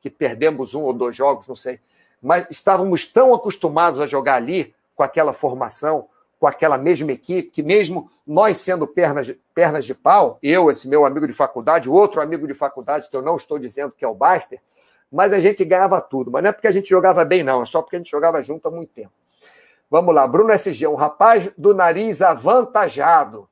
[0.01, 1.81] que perdemos um ou dois jogos, não sei.
[2.21, 6.09] Mas estávamos tão acostumados a jogar ali, com aquela formação,
[6.45, 10.87] com aquela mesma equipe, que mesmo nós sendo pernas de, pernas de pau, eu, esse
[10.87, 14.09] meu amigo de faculdade, outro amigo de faculdade, que eu não estou dizendo que é
[14.09, 14.61] o Baster,
[15.11, 16.31] mas a gente ganhava tudo.
[16.31, 18.43] Mas não é porque a gente jogava bem, não, é só porque a gente jogava
[18.43, 19.11] junto há muito tempo.
[19.91, 23.49] Vamos lá, Bruno SG, um rapaz do nariz avantajado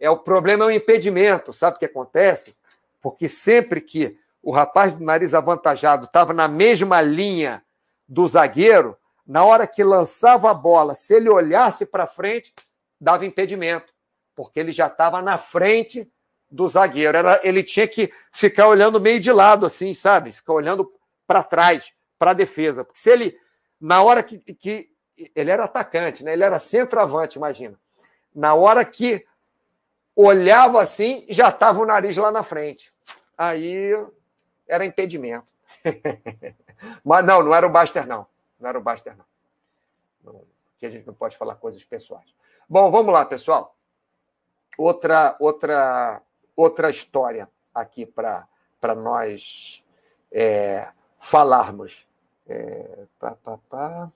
[0.00, 1.52] é o problema é o impedimento.
[1.52, 2.56] Sabe o que acontece?
[3.00, 7.62] Porque sempre que o rapaz do nariz avantajado estava na mesma linha
[8.08, 12.54] do zagueiro, na hora que lançava a bola, se ele olhasse para frente,
[13.00, 13.92] dava impedimento,
[14.34, 16.10] porque ele já estava na frente
[16.50, 17.16] do zagueiro.
[17.16, 20.32] Era, ele tinha que ficar olhando meio de lado, assim, sabe?
[20.32, 20.92] Ficar olhando
[21.26, 22.84] para trás, para a defesa.
[22.84, 23.38] Porque se ele,
[23.80, 24.90] na hora que, que.
[25.34, 26.32] Ele era atacante, né?
[26.32, 27.78] ele era centroavante, imagina.
[28.34, 29.24] Na hora que
[30.16, 32.92] olhava assim já estava o nariz lá na frente.
[33.38, 33.92] Aí
[34.66, 35.52] era impedimento.
[37.04, 38.26] Mas não, não era o Baster, não.
[38.58, 39.24] Não era o Baster, não.
[40.22, 40.44] não.
[40.76, 42.34] Aqui a gente não pode falar coisas pessoais.
[42.68, 43.76] Bom, vamos lá, pessoal.
[44.76, 46.20] Outra, outra,
[46.56, 48.46] outra história aqui para
[48.96, 49.84] nós
[50.32, 50.88] é,
[51.18, 52.08] falarmos.
[52.46, 54.12] É, pá, pá, pá.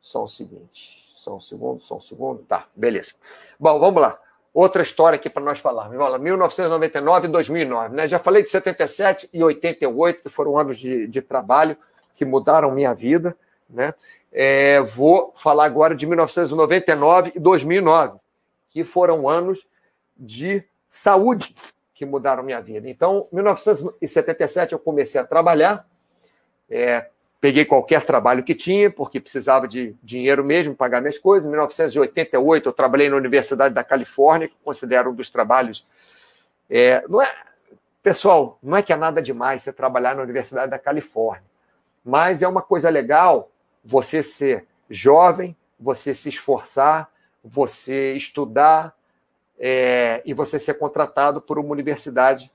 [0.00, 1.12] Só o seguinte.
[1.16, 2.44] Só um segundo, só um segundo.
[2.44, 3.14] Tá, beleza.
[3.58, 4.20] Bom, vamos lá
[4.54, 5.98] outra história aqui para nós falarmos.
[5.98, 7.96] Olha, 1999 e 2009.
[7.96, 8.06] Né?
[8.06, 11.76] Já falei de 77 e 88, que foram anos de, de trabalho
[12.14, 13.36] que mudaram minha vida.
[13.68, 13.94] Né?
[14.32, 18.18] É, vou falar agora de 1999 e 2009,
[18.70, 19.66] que foram anos
[20.16, 21.54] de saúde
[21.92, 22.88] que mudaram minha vida.
[22.88, 25.86] Então, 1977 eu comecei a trabalhar,
[26.68, 27.06] é,
[27.44, 31.44] Peguei qualquer trabalho que tinha, porque precisava de dinheiro mesmo, pagar minhas coisas.
[31.44, 35.86] Em 1988, eu trabalhei na Universidade da Califórnia, que considero um dos trabalhos.
[36.70, 37.28] É, não é,
[38.02, 41.44] pessoal, não é que é nada demais você trabalhar na Universidade da Califórnia,
[42.04, 43.50] mas é uma coisa legal
[43.84, 47.10] você ser jovem, você se esforçar,
[47.42, 48.94] você estudar
[49.58, 52.50] é, e você ser contratado por uma universidade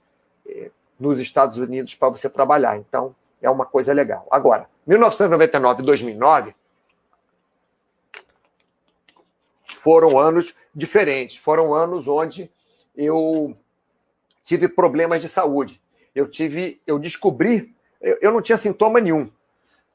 [0.47, 2.77] é, nos Estados Unidos para você trabalhar.
[2.77, 4.27] Então, é uma coisa legal.
[4.29, 6.55] Agora, 1999 e 2009
[9.75, 12.51] foram anos diferentes, foram anos onde
[12.95, 13.55] eu
[14.43, 15.81] tive problemas de saúde.
[16.13, 19.31] Eu tive, eu descobri, eu, eu não tinha sintoma nenhum,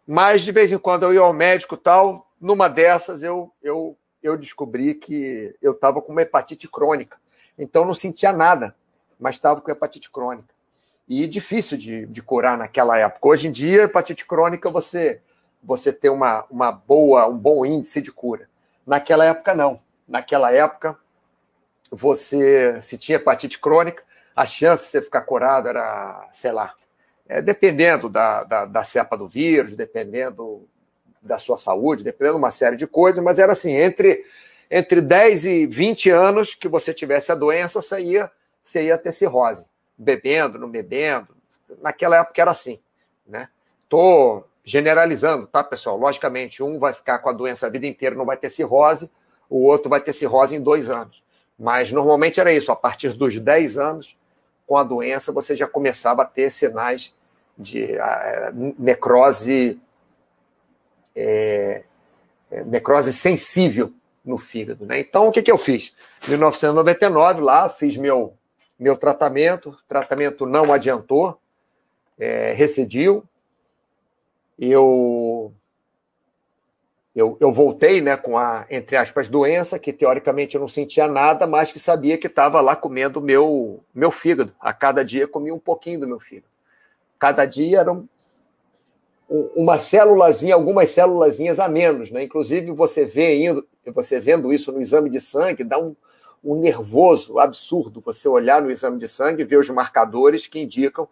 [0.07, 4.37] mas de vez em quando eu ia ao médico tal, numa dessas eu eu, eu
[4.37, 7.17] descobri que eu estava com uma hepatite crônica.
[7.59, 8.75] Então não sentia nada,
[9.19, 10.55] mas estava com hepatite crônica
[11.09, 13.29] e difícil de, de curar naquela época.
[13.29, 15.21] Hoje em dia, hepatite crônica, você
[15.67, 18.51] você tem uma, uma boa, um bom índice de cura.
[18.87, 19.81] Naquela época, não.
[20.07, 20.95] Naquela época,
[21.90, 24.03] você, se tinha hepatite crônica,
[24.37, 26.75] a chance de você ficar curado era, sei lá,
[27.29, 30.69] é, dependendo da, da, da cepa do vírus, dependendo
[31.23, 34.25] da sua saúde, dependendo de uma série de coisas, mas era assim, entre,
[34.71, 38.31] entre 10 e 20 anos que você tivesse a doença, você ia,
[38.63, 41.29] você ia ter cirrose bebendo, não bebendo.
[41.81, 42.81] Naquela época era assim,
[43.27, 43.49] né?
[43.89, 45.97] Tô generalizando, tá, pessoal?
[45.97, 49.13] Logicamente, um vai ficar com a doença a vida inteira, não vai ter cirrose,
[49.49, 51.23] o outro vai ter cirrose em dois anos.
[51.59, 54.17] Mas normalmente era isso, a partir dos 10 anos,
[54.66, 57.14] com a doença, você já começava a ter sinais
[57.57, 59.81] de uh, necrose,
[61.14, 61.85] é,
[62.66, 63.92] necrose sensível
[64.24, 64.87] no fígado.
[64.87, 65.00] Né?
[65.00, 65.94] Então, o que, que eu fiz?
[66.27, 68.35] Em 1999, lá, fiz meu
[68.79, 71.40] meu tratamento, tratamento não adiantou,
[72.18, 73.24] é, recidiu.
[74.59, 75.53] Eu,
[77.14, 81.46] eu, eu voltei né, com a, entre aspas, doença, que teoricamente eu não sentia nada,
[81.46, 84.53] mas que sabia que estava lá comendo meu meu fígado.
[84.61, 86.48] A cada dia comia um pouquinho do meu fígado.
[87.16, 88.07] Cada dia era um,
[89.29, 92.24] uma célulazinha, algumas célulazinhas a menos, né?
[92.24, 95.94] Inclusive você vê indo, você vendo isso no exame de sangue, dá um,
[96.42, 101.09] um nervoso absurdo você olhar no exame de sangue e ver os marcadores que indicam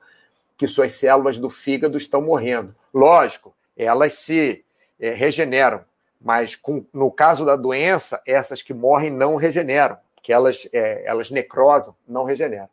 [0.59, 2.75] que suas células do fígado estão morrendo.
[2.93, 4.65] Lógico, elas se
[5.01, 5.81] é, regeneram,
[6.25, 11.31] mas com, no caso da doença, essas que morrem não regeneram, que elas, é, elas
[11.31, 12.69] necrosam, não regeneram.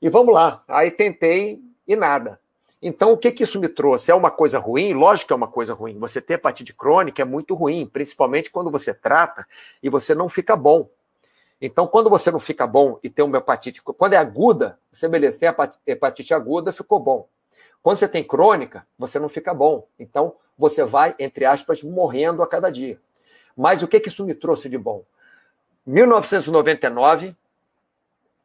[0.00, 2.40] E vamos lá, aí tentei e nada.
[2.82, 4.10] Então, o que, que isso me trouxe?
[4.10, 4.94] É uma coisa ruim?
[4.94, 5.98] Lógico que é uma coisa ruim.
[5.98, 9.46] Você ter hepatite crônica é muito ruim, principalmente quando você trata
[9.82, 10.88] e você não fica bom.
[11.60, 15.38] Então, quando você não fica bom e tem uma hepatite, quando é aguda, você beleza,
[15.38, 15.48] tem
[15.86, 17.28] hepatite aguda, ficou bom.
[17.82, 19.86] Quando você tem crônica, você não fica bom.
[19.98, 23.00] Então, você vai, entre aspas, morrendo a cada dia.
[23.56, 25.04] Mas o que, que isso me trouxe de bom?
[25.86, 27.34] 1999,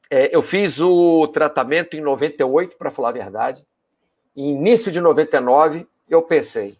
[0.09, 3.65] é, eu fiz o tratamento em 98, para falar a verdade.
[4.35, 6.77] início de 99, eu pensei,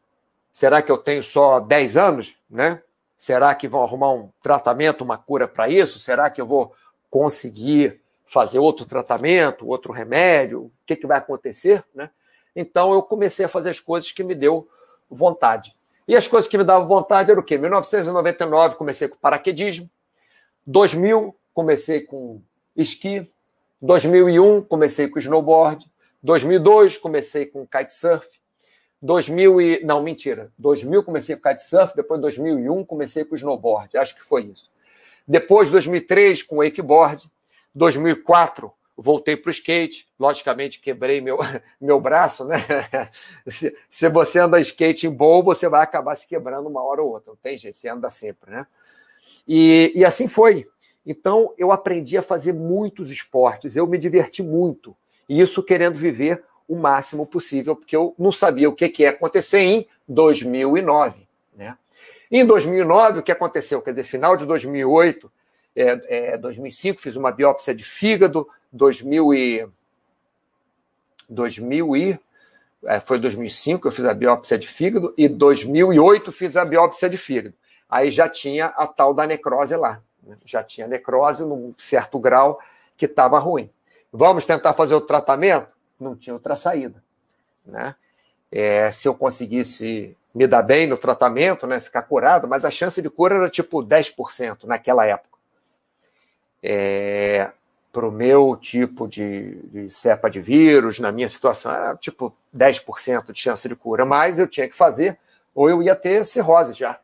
[0.52, 2.82] será que eu tenho só 10 anos, né?
[3.18, 6.00] Será que vão arrumar um tratamento, uma cura para isso?
[6.00, 6.74] Será que eu vou
[7.10, 10.64] conseguir fazer outro tratamento, outro remédio?
[10.64, 11.84] O que, que vai acontecer?
[11.94, 12.10] Né?
[12.56, 14.68] Então eu comecei a fazer as coisas que me deu
[15.10, 15.76] vontade.
[16.08, 17.58] E as coisas que me davam vontade eram o quê?
[17.58, 19.90] 1999 comecei com paraquedismo,
[20.66, 22.42] 2000 comecei com
[22.76, 23.28] esqui,
[23.82, 25.86] 2001 comecei com snowboard,
[26.22, 28.28] 2002 comecei com kitesurf,
[29.02, 29.86] 2000 e...
[29.86, 30.52] Não, mentira.
[30.58, 33.98] 2000 comecei com kitesurf, depois 2001 comecei com snowboard.
[33.98, 34.72] Acho que foi isso.
[35.28, 37.30] Depois, 2003, com wakeboard.
[37.74, 40.08] 2004, voltei para o skate.
[40.20, 41.38] Logicamente, quebrei meu,
[41.80, 42.58] meu braço, né?
[43.48, 47.12] Se, se, você anda skate em bowl, você vai acabar se quebrando uma hora ou
[47.12, 47.32] outra.
[47.32, 48.66] Não tem jeito, você anda sempre, né?
[49.48, 50.68] E, e assim foi.
[51.06, 53.76] Então, eu aprendi a fazer muitos esportes.
[53.76, 54.96] Eu me diverti muito.
[55.30, 59.12] E isso querendo viver o máximo possível, porque eu não sabia o que, que ia
[59.12, 61.28] acontecer em 2009.
[61.56, 61.78] Né?
[62.32, 63.82] Em 2009, o que aconteceu?
[63.82, 65.32] Quer dizer, final de 2008,
[65.76, 69.68] é, é, 2005, fiz uma biópsia de fígado, 2000 e,
[71.30, 72.20] 2000 e
[72.86, 77.18] é, foi 2005 eu fiz a biópsia de fígado e 2008 fiz a biópsia de
[77.18, 77.56] fígado.
[77.90, 80.38] Aí já tinha a tal da necrose lá, né?
[80.46, 82.60] já tinha necrose num certo grau
[82.98, 83.70] que estava ruim.
[84.12, 85.76] Vamos tentar fazer o tratamento?
[86.00, 87.02] não tinha outra saída.
[87.66, 87.96] Né?
[88.52, 93.02] É, se eu conseguisse me dar bem no tratamento, né, ficar curado, mas a chance
[93.02, 95.35] de cura era tipo 10% naquela época.
[96.62, 97.52] É,
[97.92, 103.32] Para o meu tipo de, de, cepa de vírus, na minha situação, era tipo 10%
[103.32, 105.18] de chance de cura, mas eu tinha que fazer,
[105.54, 107.00] ou eu ia ter cirrose já.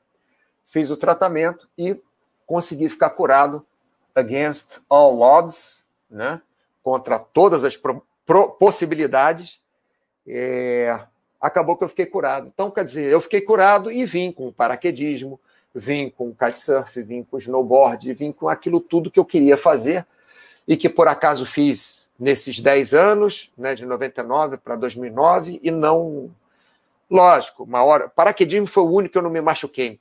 [0.65, 1.99] Fiz o tratamento e
[2.45, 3.65] consegui ficar curado
[4.13, 6.41] against all odds, né,
[6.83, 7.79] contra todas as
[8.59, 9.61] possibilidades,
[10.27, 10.99] é,
[11.39, 12.51] acabou que eu fiquei curado.
[12.53, 15.39] Então, quer dizer, eu fiquei curado e vim com paraquedismo,
[15.73, 20.05] vim com kitesurf, vim com snowboard, vim com aquilo tudo que eu queria fazer
[20.67, 26.29] e que por acaso fiz nesses 10 anos, né, de 99 para 2009, e não.
[27.09, 28.07] Lógico, uma hora.
[28.07, 29.99] Paraquedismo foi o único que eu não me machuquei.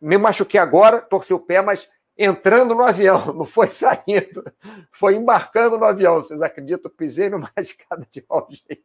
[0.00, 4.44] me machuquei agora, torci o pé, mas entrando no avião, não foi saindo,
[4.92, 6.16] foi embarcando no avião.
[6.16, 6.90] Vocês acreditam?
[6.90, 8.24] Pisei numa escada de
[8.66, 8.84] jeito.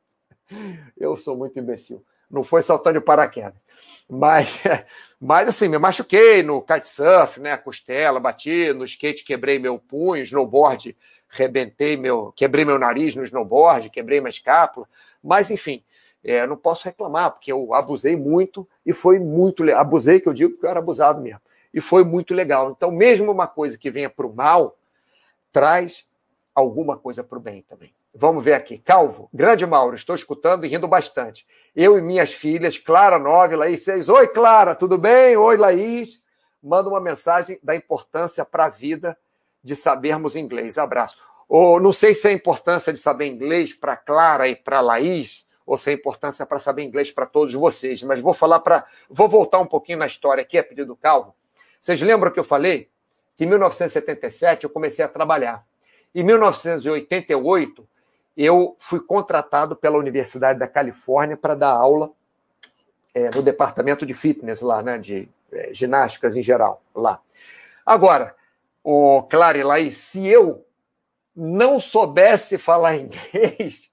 [0.98, 2.04] Eu sou muito imbecil.
[2.30, 3.60] Não foi saltando de paraquedas.
[4.10, 4.60] Mas,
[5.20, 7.58] mas assim, me machuquei no kitesurf, né?
[7.58, 10.96] Costela, bati no skate, quebrei meu punho, snowboard,
[11.30, 14.88] rebentei meu, quebrei meu nariz no snowboard, quebrei uma escápula.
[15.24, 15.84] Mas, enfim,
[16.24, 19.63] é, não posso reclamar, porque eu abusei muito e foi muito.
[19.72, 21.42] Abusei, que eu digo, porque eu era abusado mesmo
[21.74, 22.72] e foi muito legal.
[22.72, 24.78] Então, mesmo uma coisa que venha para o mal,
[25.52, 26.06] traz
[26.54, 27.94] alguma coisa para o bem também.
[28.13, 28.80] Vamos ver aqui.
[28.80, 31.46] Calvo, grande Mauro, estou escutando e rindo bastante.
[31.82, 34.10] Eu e minhas filhas, Clara 9, Laís 6.
[34.10, 35.38] Oi, Clara, tudo bem?
[35.38, 36.22] Oi, Laís.
[36.62, 39.18] Manda uma mensagem da importância para a vida
[39.63, 40.77] de sabermos inglês.
[40.77, 41.17] Abraço.
[41.48, 45.48] Ou não sei se é a importância de saber inglês para Clara e para Laís,
[45.65, 48.86] ou se é a importância para saber inglês para todos vocês, mas vou falar para.
[49.10, 51.34] Vou voltar um pouquinho na história aqui, a pedido do Calvo
[51.80, 52.90] vocês lembram que eu falei
[53.38, 55.65] que em 1977 eu comecei a trabalhar.
[56.13, 57.88] Em 1988,
[58.46, 62.10] eu fui contratado pela Universidade da Califórnia para dar aula
[63.13, 67.19] é, no departamento de fitness lá, né, de é, ginásticas em geral, lá.
[67.85, 68.33] Agora,
[68.81, 70.65] o Clary lá, se eu
[71.35, 73.92] não soubesse falar inglês,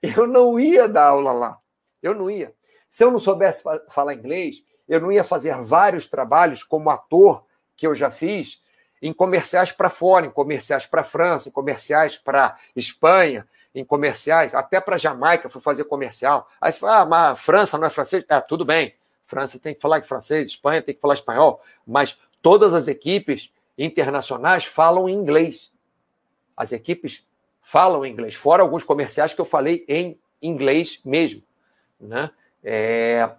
[0.00, 1.58] eu não ia dar aula lá.
[2.00, 2.54] Eu não ia.
[2.88, 7.44] Se eu não soubesse falar inglês, eu não ia fazer vários trabalhos como ator
[7.76, 8.62] que eu já fiz
[9.02, 14.80] em comerciais para fora, em comerciais para França, em comerciais para Espanha, em comerciais, até
[14.80, 16.48] para Jamaica fui fazer comercial.
[16.60, 18.24] Aí você fala, ah, mas França não é francês?
[18.28, 18.94] É, tudo bem.
[19.26, 24.64] França tem que falar francês, Espanha tem que falar espanhol, mas todas as equipes internacionais
[24.64, 25.70] falam inglês.
[26.56, 27.26] As equipes
[27.60, 31.42] falam inglês, fora alguns comerciais que eu falei em inglês mesmo.
[32.00, 32.30] Né?
[32.64, 33.30] É,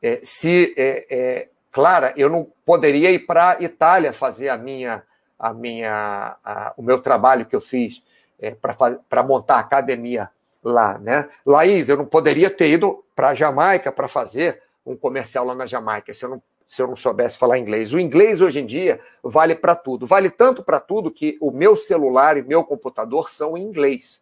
[0.00, 5.02] é, se, é, é Clara, eu não poderia ir para a Itália fazer a minha,
[5.38, 8.02] a minha, a, o meu trabalho que eu fiz
[8.40, 10.30] é, para montar a academia
[10.62, 11.28] lá, né?
[11.44, 15.66] Laís, eu não poderia ter ido para a Jamaica para fazer um comercial lá na
[15.66, 17.92] Jamaica se eu não se eu não soubesse falar inglês.
[17.92, 20.06] O inglês hoje em dia vale para tudo.
[20.06, 24.20] Vale tanto para tudo que o meu celular e meu computador são em inglês.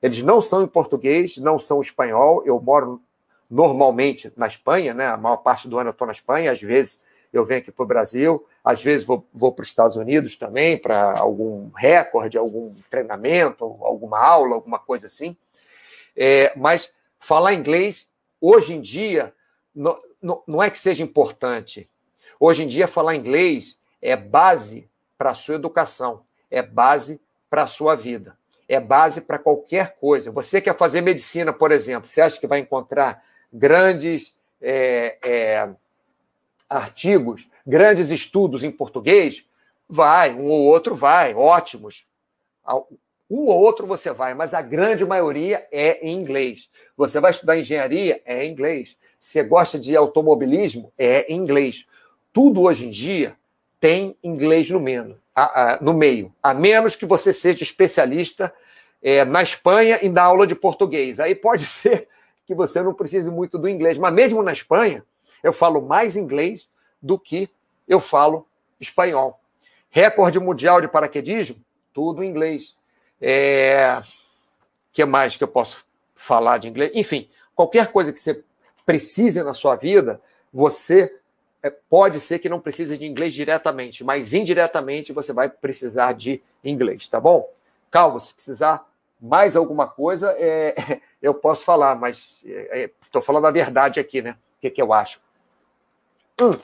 [0.00, 2.42] Eles não são em português, não são espanhol.
[2.46, 3.02] Eu moro
[3.50, 5.08] normalmente na Espanha, né?
[5.08, 7.02] A maior parte do ano eu estou na Espanha, às vezes
[7.32, 10.76] eu venho aqui para o Brasil, às vezes vou, vou para os Estados Unidos também,
[10.76, 15.36] para algum recorde, algum treinamento, alguma aula, alguma coisa assim.
[16.16, 18.10] É, mas falar inglês,
[18.40, 19.32] hoje em dia,
[19.74, 19.98] não,
[20.46, 21.88] não é que seja importante.
[22.38, 27.66] Hoje em dia, falar inglês é base para a sua educação, é base para a
[27.66, 28.36] sua vida,
[28.68, 30.30] é base para qualquer coisa.
[30.32, 33.22] Você quer fazer medicina, por exemplo, você acha que vai encontrar
[33.52, 35.68] grandes é, é,
[36.70, 39.44] artigos, grandes estudos em português?
[39.88, 42.06] Vai, um ou outro vai, ótimos.
[43.28, 46.68] Um ou outro você vai, mas a grande maioria é em inglês.
[46.96, 48.22] Você vai estudar engenharia?
[48.24, 48.96] É em inglês.
[49.18, 50.92] Você gosta de automobilismo?
[50.96, 51.86] É em inglês.
[52.32, 53.36] Tudo hoje em dia
[53.80, 58.52] tem inglês no meio, a, a, no meio, a menos que você seja especialista
[59.02, 61.18] é, na Espanha e na aula de português.
[61.18, 62.06] Aí pode ser
[62.46, 65.04] que você não precise muito do inglês, mas mesmo na Espanha,
[65.42, 66.68] eu falo mais inglês
[67.00, 67.48] do que
[67.88, 68.46] eu falo
[68.80, 69.40] espanhol.
[69.90, 71.56] Recorde mundial de paraquedismo?
[71.92, 72.76] Tudo em inglês.
[73.20, 74.00] É...
[74.92, 75.84] que mais que eu posso
[76.14, 76.92] falar de inglês?
[76.94, 78.42] Enfim, qualquer coisa que você
[78.86, 80.20] precise na sua vida,
[80.52, 81.14] você
[81.62, 86.42] é, pode ser que não precise de inglês diretamente, mas indiretamente você vai precisar de
[86.64, 87.48] inglês, tá bom?
[87.90, 88.86] Calma, se precisar
[89.20, 90.74] mais alguma coisa, é,
[91.20, 92.42] eu posso falar, mas
[93.04, 94.36] estou é, falando a verdade aqui, né?
[94.56, 95.20] O que, que eu acho.
[96.40, 96.58] Hum.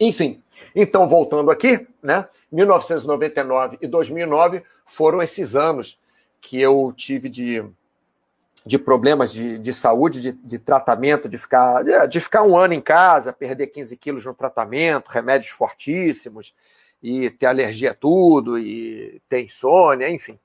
[0.00, 0.42] Enfim,
[0.74, 2.28] então voltando aqui, né?
[2.50, 5.98] 1999 e 2009 foram esses anos
[6.40, 7.64] que eu tive de
[8.66, 12.80] de problemas de, de saúde, de, de tratamento, de ficar, de ficar um ano em
[12.80, 16.54] casa, perder 15 quilos no tratamento, remédios fortíssimos,
[17.02, 20.38] e ter alergia a tudo, e ter insônia, enfim.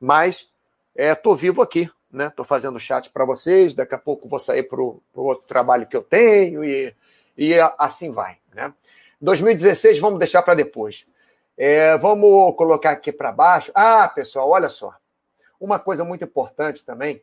[0.00, 0.48] Mas
[0.94, 2.28] é, vivo aqui, né?
[2.28, 5.96] Estou fazendo chat para vocês, daqui a pouco vou sair para o outro trabalho que
[5.96, 6.94] eu tenho, e,
[7.36, 8.38] e assim vai.
[8.54, 8.72] Né?
[9.20, 11.06] 2016, vamos deixar para depois.
[11.56, 13.72] É, vamos colocar aqui para baixo.
[13.74, 14.94] Ah, pessoal, olha só.
[15.58, 17.22] Uma coisa muito importante também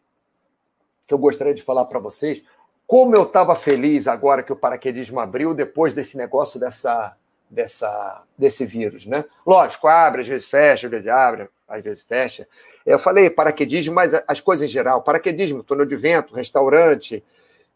[1.06, 2.44] que eu gostaria de falar para vocês.
[2.88, 7.16] Como eu estava feliz agora que o paraquedismo abriu, depois desse negócio dessa,
[7.50, 9.24] dessa, desse vírus, né?
[9.46, 12.48] Lógico, abre, às vezes fecha, às vezes abre, às vezes fecha.
[12.86, 15.02] Eu falei paraquedismo, mas as coisas em geral.
[15.02, 17.24] Paraquedismo, túnel de vento, restaurante,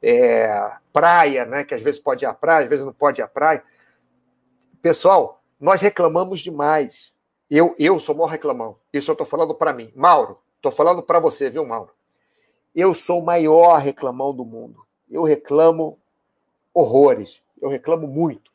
[0.01, 1.63] é, praia, né?
[1.63, 3.63] Que às vezes pode ir à praia, às vezes não pode ir à praia.
[4.81, 7.13] Pessoal, nós reclamamos demais.
[7.49, 8.77] Eu, eu sou maior reclamão.
[8.91, 9.91] Isso eu estou falando para mim.
[9.95, 11.91] Mauro, estou falando para você, viu, Mauro?
[12.75, 14.85] Eu sou o maior reclamão do mundo.
[15.09, 15.97] Eu reclamo
[16.73, 17.41] horrores.
[17.61, 18.51] Eu reclamo muito.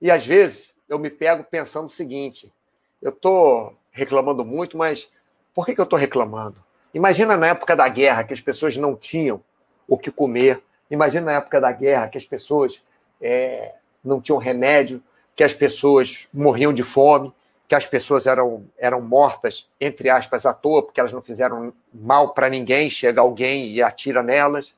[0.00, 2.52] E às vezes eu me pego pensando o seguinte:
[3.00, 5.10] eu estou reclamando muito, mas
[5.54, 6.62] por que, que eu estou reclamando?
[6.92, 9.42] Imagina na época da guerra que as pessoas não tinham
[9.88, 10.62] o que comer.
[10.90, 12.82] Imagina na época da guerra que as pessoas
[13.20, 13.72] é,
[14.04, 15.02] não tinham remédio,
[15.34, 17.32] que as pessoas morriam de fome
[17.68, 22.32] que as pessoas eram, eram mortas, entre aspas, à toa, porque elas não fizeram mal
[22.32, 24.72] para ninguém, chega alguém e atira nelas,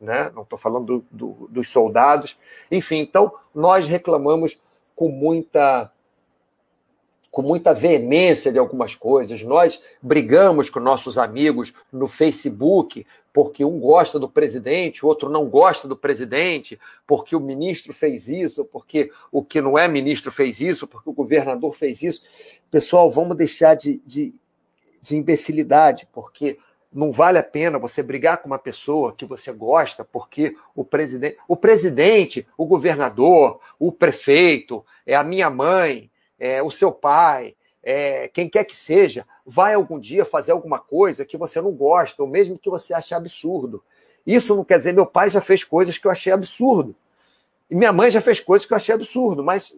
[0.00, 0.28] né?
[0.34, 2.36] não estou falando do, do, dos soldados.
[2.68, 4.60] Enfim, então, nós reclamamos
[4.96, 5.90] com muita
[7.30, 9.42] com muita veemência de algumas coisas.
[9.42, 15.46] Nós brigamos com nossos amigos no Facebook porque um gosta do presidente, o outro não
[15.46, 20.60] gosta do presidente, porque o ministro fez isso, porque o que não é ministro fez
[20.60, 22.22] isso, porque o governador fez isso.
[22.70, 24.34] Pessoal, vamos deixar de, de,
[25.00, 26.58] de imbecilidade, porque
[26.92, 31.38] não vale a pena você brigar com uma pessoa que você gosta, porque o presidente,
[31.48, 38.28] o presidente, o governador, o prefeito, é a minha mãe, é, o seu pai, é,
[38.28, 42.28] quem quer que seja, vai algum dia fazer alguma coisa que você não gosta, ou
[42.28, 43.82] mesmo que você ache absurdo.
[44.26, 46.94] Isso não quer dizer, meu pai já fez coisas que eu achei absurdo.
[47.68, 49.74] E minha mãe já fez coisas que eu achei absurdo, mas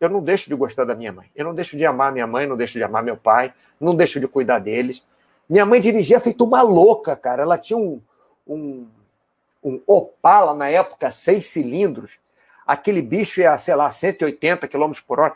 [0.00, 1.30] eu não deixo de gostar da minha mãe.
[1.34, 4.20] Eu não deixo de amar minha mãe, não deixo de amar meu pai, não deixo
[4.20, 5.02] de cuidar deles.
[5.48, 7.42] Minha mãe dirigia feito uma louca, cara.
[7.42, 8.00] Ela tinha um,
[8.46, 8.86] um,
[9.62, 12.18] um Opala na época, seis cilindros.
[12.66, 15.34] Aquele bicho ia, sei lá, 180 km por hora.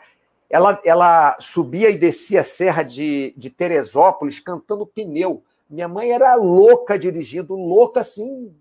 [0.49, 5.43] Ela, ela subia e descia a serra de, de Teresópolis cantando pneu.
[5.69, 8.51] Minha mãe era louca dirigindo, louca assim,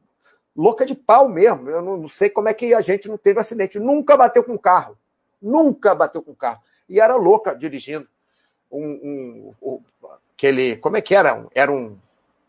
[0.55, 1.71] louca de pau mesmo.
[1.71, 3.79] Eu não, não sei como é que a gente não teve acidente.
[3.79, 4.99] Nunca bateu com carro.
[5.41, 6.61] Nunca bateu com carro.
[6.89, 8.07] E era louca dirigindo.
[8.71, 9.81] Um, um, um,
[10.35, 10.77] aquele.
[10.77, 11.47] Como é que era?
[11.55, 11.97] Era um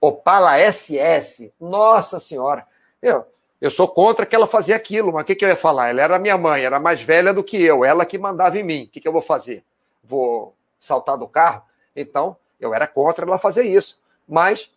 [0.01, 1.53] Opala SS.
[1.57, 2.67] Nossa Senhora.
[3.01, 3.25] Eu,
[3.61, 5.89] eu sou contra que ela fazia aquilo, mas o que, que eu ia falar?
[5.89, 8.83] Ela era minha mãe, era mais velha do que eu, ela que mandava em mim.
[8.83, 9.63] O que, que eu vou fazer?
[10.03, 11.63] Vou saltar do carro?
[11.95, 13.99] Então, eu era contra ela fazer isso.
[14.27, 14.71] Mas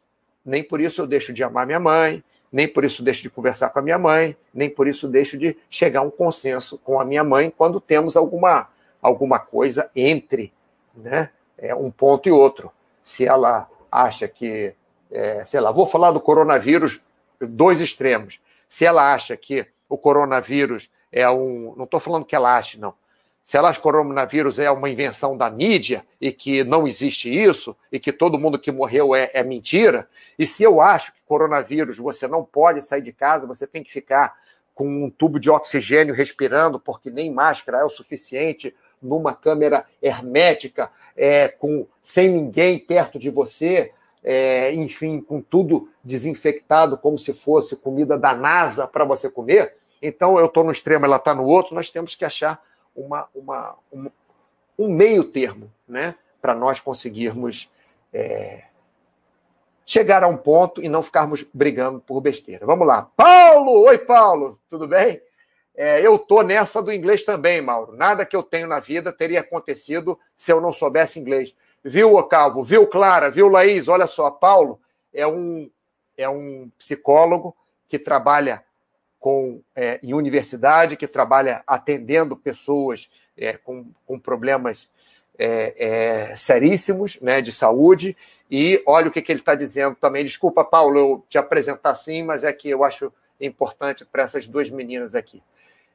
[0.44, 3.70] nem por isso eu deixo de amar minha mãe, nem por isso deixo de conversar
[3.70, 7.04] com a minha mãe, nem por isso deixo de chegar a um consenso com a
[7.04, 8.68] minha mãe quando temos alguma,
[9.00, 10.52] alguma coisa entre
[10.94, 12.70] né, é, um ponto e outro.
[13.02, 14.74] Se ela acha que,
[15.10, 17.00] é, sei lá, vou falar do coronavírus,
[17.40, 18.40] dois extremos.
[18.72, 21.74] Se ela acha que o coronavírus é um.
[21.76, 22.94] Não estou falando que ela ache, não.
[23.44, 27.30] Se ela acha que o coronavírus é uma invenção da mídia e que não existe
[27.30, 30.08] isso, e que todo mundo que morreu é, é mentira,
[30.38, 33.92] e se eu acho que coronavírus você não pode sair de casa, você tem que
[33.92, 34.34] ficar
[34.74, 40.90] com um tubo de oxigênio respirando, porque nem máscara é o suficiente, numa câmera hermética,
[41.14, 43.92] é, com sem ninguém perto de você,
[44.22, 49.76] é, enfim, com tudo desinfectado, como se fosse comida da NASA para você comer.
[50.00, 52.62] Então, eu estou no extremo, ela está no outro, nós temos que achar
[52.94, 54.10] uma, uma, um,
[54.78, 57.70] um meio termo né, para nós conseguirmos
[58.12, 58.64] é,
[59.86, 62.66] chegar a um ponto e não ficarmos brigando por besteira.
[62.66, 63.08] Vamos lá.
[63.16, 63.84] Paulo!
[63.86, 64.58] Oi, Paulo!
[64.68, 65.20] Tudo bem?
[65.74, 67.96] É, eu tô nessa do inglês também, Mauro.
[67.96, 71.54] Nada que eu tenho na vida teria acontecido se eu não soubesse inglês.
[71.84, 72.62] Viu, Calvo?
[72.62, 73.30] Viu, Clara?
[73.30, 73.88] Viu, Laís?
[73.88, 74.80] Olha só, Paulo
[75.12, 75.70] é um,
[76.16, 77.56] é um psicólogo
[77.88, 78.62] que trabalha
[79.18, 84.88] com, é, em universidade, que trabalha atendendo pessoas é, com, com problemas
[85.38, 88.16] é, é, seríssimos né, de saúde.
[88.50, 90.24] E olha o que, que ele está dizendo também.
[90.24, 94.70] Desculpa, Paulo, eu te apresentar assim, mas é que eu acho importante para essas duas
[94.70, 95.42] meninas aqui.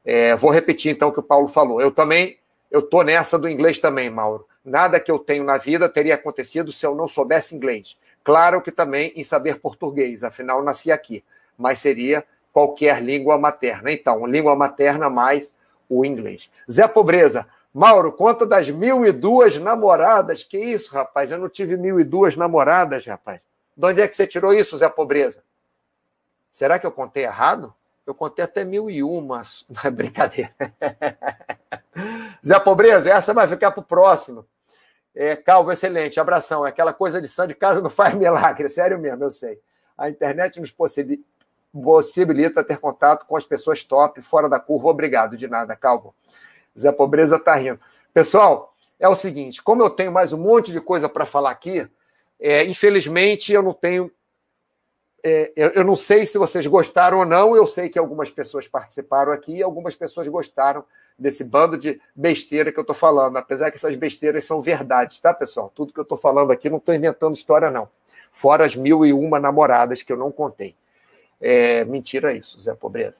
[0.04, 1.82] É, vou repetir então o que o Paulo falou.
[1.82, 2.38] Eu também,
[2.72, 4.48] eu estou nessa do inglês também, Mauro.
[4.68, 7.98] Nada que eu tenho na vida teria acontecido se eu não soubesse inglês.
[8.22, 11.24] Claro que também em saber português, afinal nasci aqui,
[11.58, 13.90] mas seria qualquer língua materna.
[13.94, 15.56] Então, língua materna mais
[15.88, 16.52] o inglês.
[16.70, 20.44] Zé Pobreza, Mauro, conta das mil e duas namoradas.
[20.44, 21.32] Que isso, rapaz?
[21.32, 23.40] Eu não tive mil e duas namoradas, rapaz.
[23.74, 25.42] De onde é que você tirou isso, Zé Pobreza?
[26.52, 27.74] Será que eu contei errado?
[28.06, 29.66] Eu contei até mil e umas.
[29.72, 30.52] Não é brincadeira.
[32.46, 34.46] Zé Pobreza, essa vai ficar para o próximo.
[35.20, 36.64] É, Calvo, excelente, abração.
[36.64, 39.60] É aquela coisa de santo de casa não faz milagre, sério mesmo, eu sei.
[39.98, 40.72] A internet nos
[41.74, 44.90] possibilita ter contato com as pessoas top, fora da curva.
[44.90, 46.14] Obrigado, de nada, Calvo.
[46.78, 47.80] Zé Pobreza tá rindo.
[48.14, 51.90] Pessoal, é o seguinte: como eu tenho mais um monte de coisa para falar aqui,
[52.40, 54.12] é, infelizmente eu não tenho.
[55.26, 57.56] É, eu, eu, não sei se vocês gostaram ou não.
[57.56, 60.86] Eu sei que algumas pessoas participaram aqui algumas pessoas gostaram
[61.18, 65.34] desse bando de besteira que eu estou falando, apesar que essas besteiras são verdades, tá,
[65.34, 65.72] pessoal?
[65.74, 67.90] Tudo que eu estou falando aqui não estou inventando história, não.
[68.32, 70.76] Fora as mil e uma namoradas que eu não contei.
[71.42, 73.18] É, mentira isso, Zé Pobreza.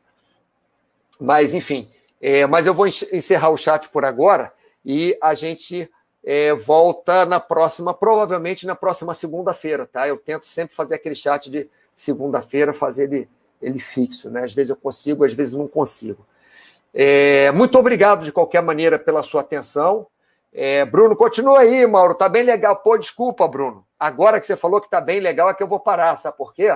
[1.20, 1.90] Mas, enfim,
[2.22, 4.52] é, mas eu vou encerrar o chat por agora
[4.86, 5.90] e a gente
[6.24, 10.08] é, volta na próxima, provavelmente na próxima segunda-feira, tá?
[10.08, 13.30] Eu tento sempre fazer aquele chat de segunda-feira, fazer ele,
[13.62, 14.44] ele fixo, né?
[14.44, 16.26] Às vezes eu consigo, às vezes não consigo.
[16.94, 20.08] É, muito obrigado, de qualquer maneira, pela sua atenção.
[20.54, 22.16] É, Bruno, continua aí, Mauro.
[22.16, 22.78] Tá bem legal.
[22.78, 23.86] Pô, desculpa, Bruno.
[24.00, 26.54] Agora que você falou que tá bem legal, é que eu vou parar, sabe por
[26.54, 26.70] quê?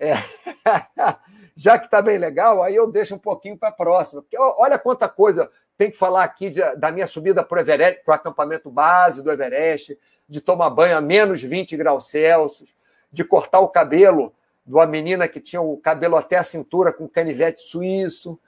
[0.00, 0.14] É...
[1.56, 4.22] Já que tá bem legal, aí eu deixo um pouquinho para a próxima.
[4.22, 7.64] Porque olha quanta coisa tem que falar aqui de, da minha subida para
[8.06, 12.74] o acampamento base do Everest, de tomar banho a menos 20 graus Celsius,
[13.10, 14.32] de cortar o cabelo
[14.66, 18.38] de uma menina que tinha o cabelo até a cintura com canivete suíço,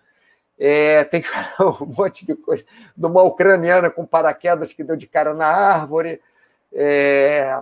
[0.62, 2.62] é, tem que falar um monte de coisa.
[2.94, 6.20] De uma ucraniana com paraquedas que deu de cara na árvore.
[6.70, 7.58] É,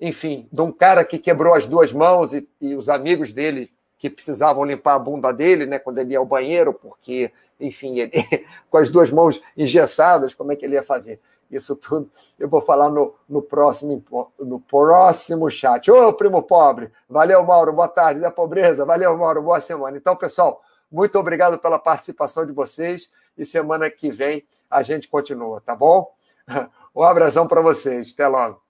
[0.00, 4.08] enfim, de um cara que quebrou as duas mãos e, e, os amigos dele que
[4.08, 8.12] precisavam limpar a bunda dele, né, quando ele ia ao banheiro, porque, enfim, ele,
[8.70, 11.20] com as duas mãos engessadas, como é que ele ia fazer?
[11.50, 14.02] Isso tudo eu vou falar no, no, próximo,
[14.38, 15.90] no próximo chat.
[15.90, 19.96] Ô, primo pobre, valeu, Mauro, boa tarde, da pobreza, valeu, Mauro, boa semana.
[19.96, 20.62] Então, pessoal,
[20.94, 26.14] muito obrigado pela participação de vocês e semana que vem a gente continua, tá bom?
[26.94, 28.12] Um abração para vocês.
[28.12, 28.63] Até logo.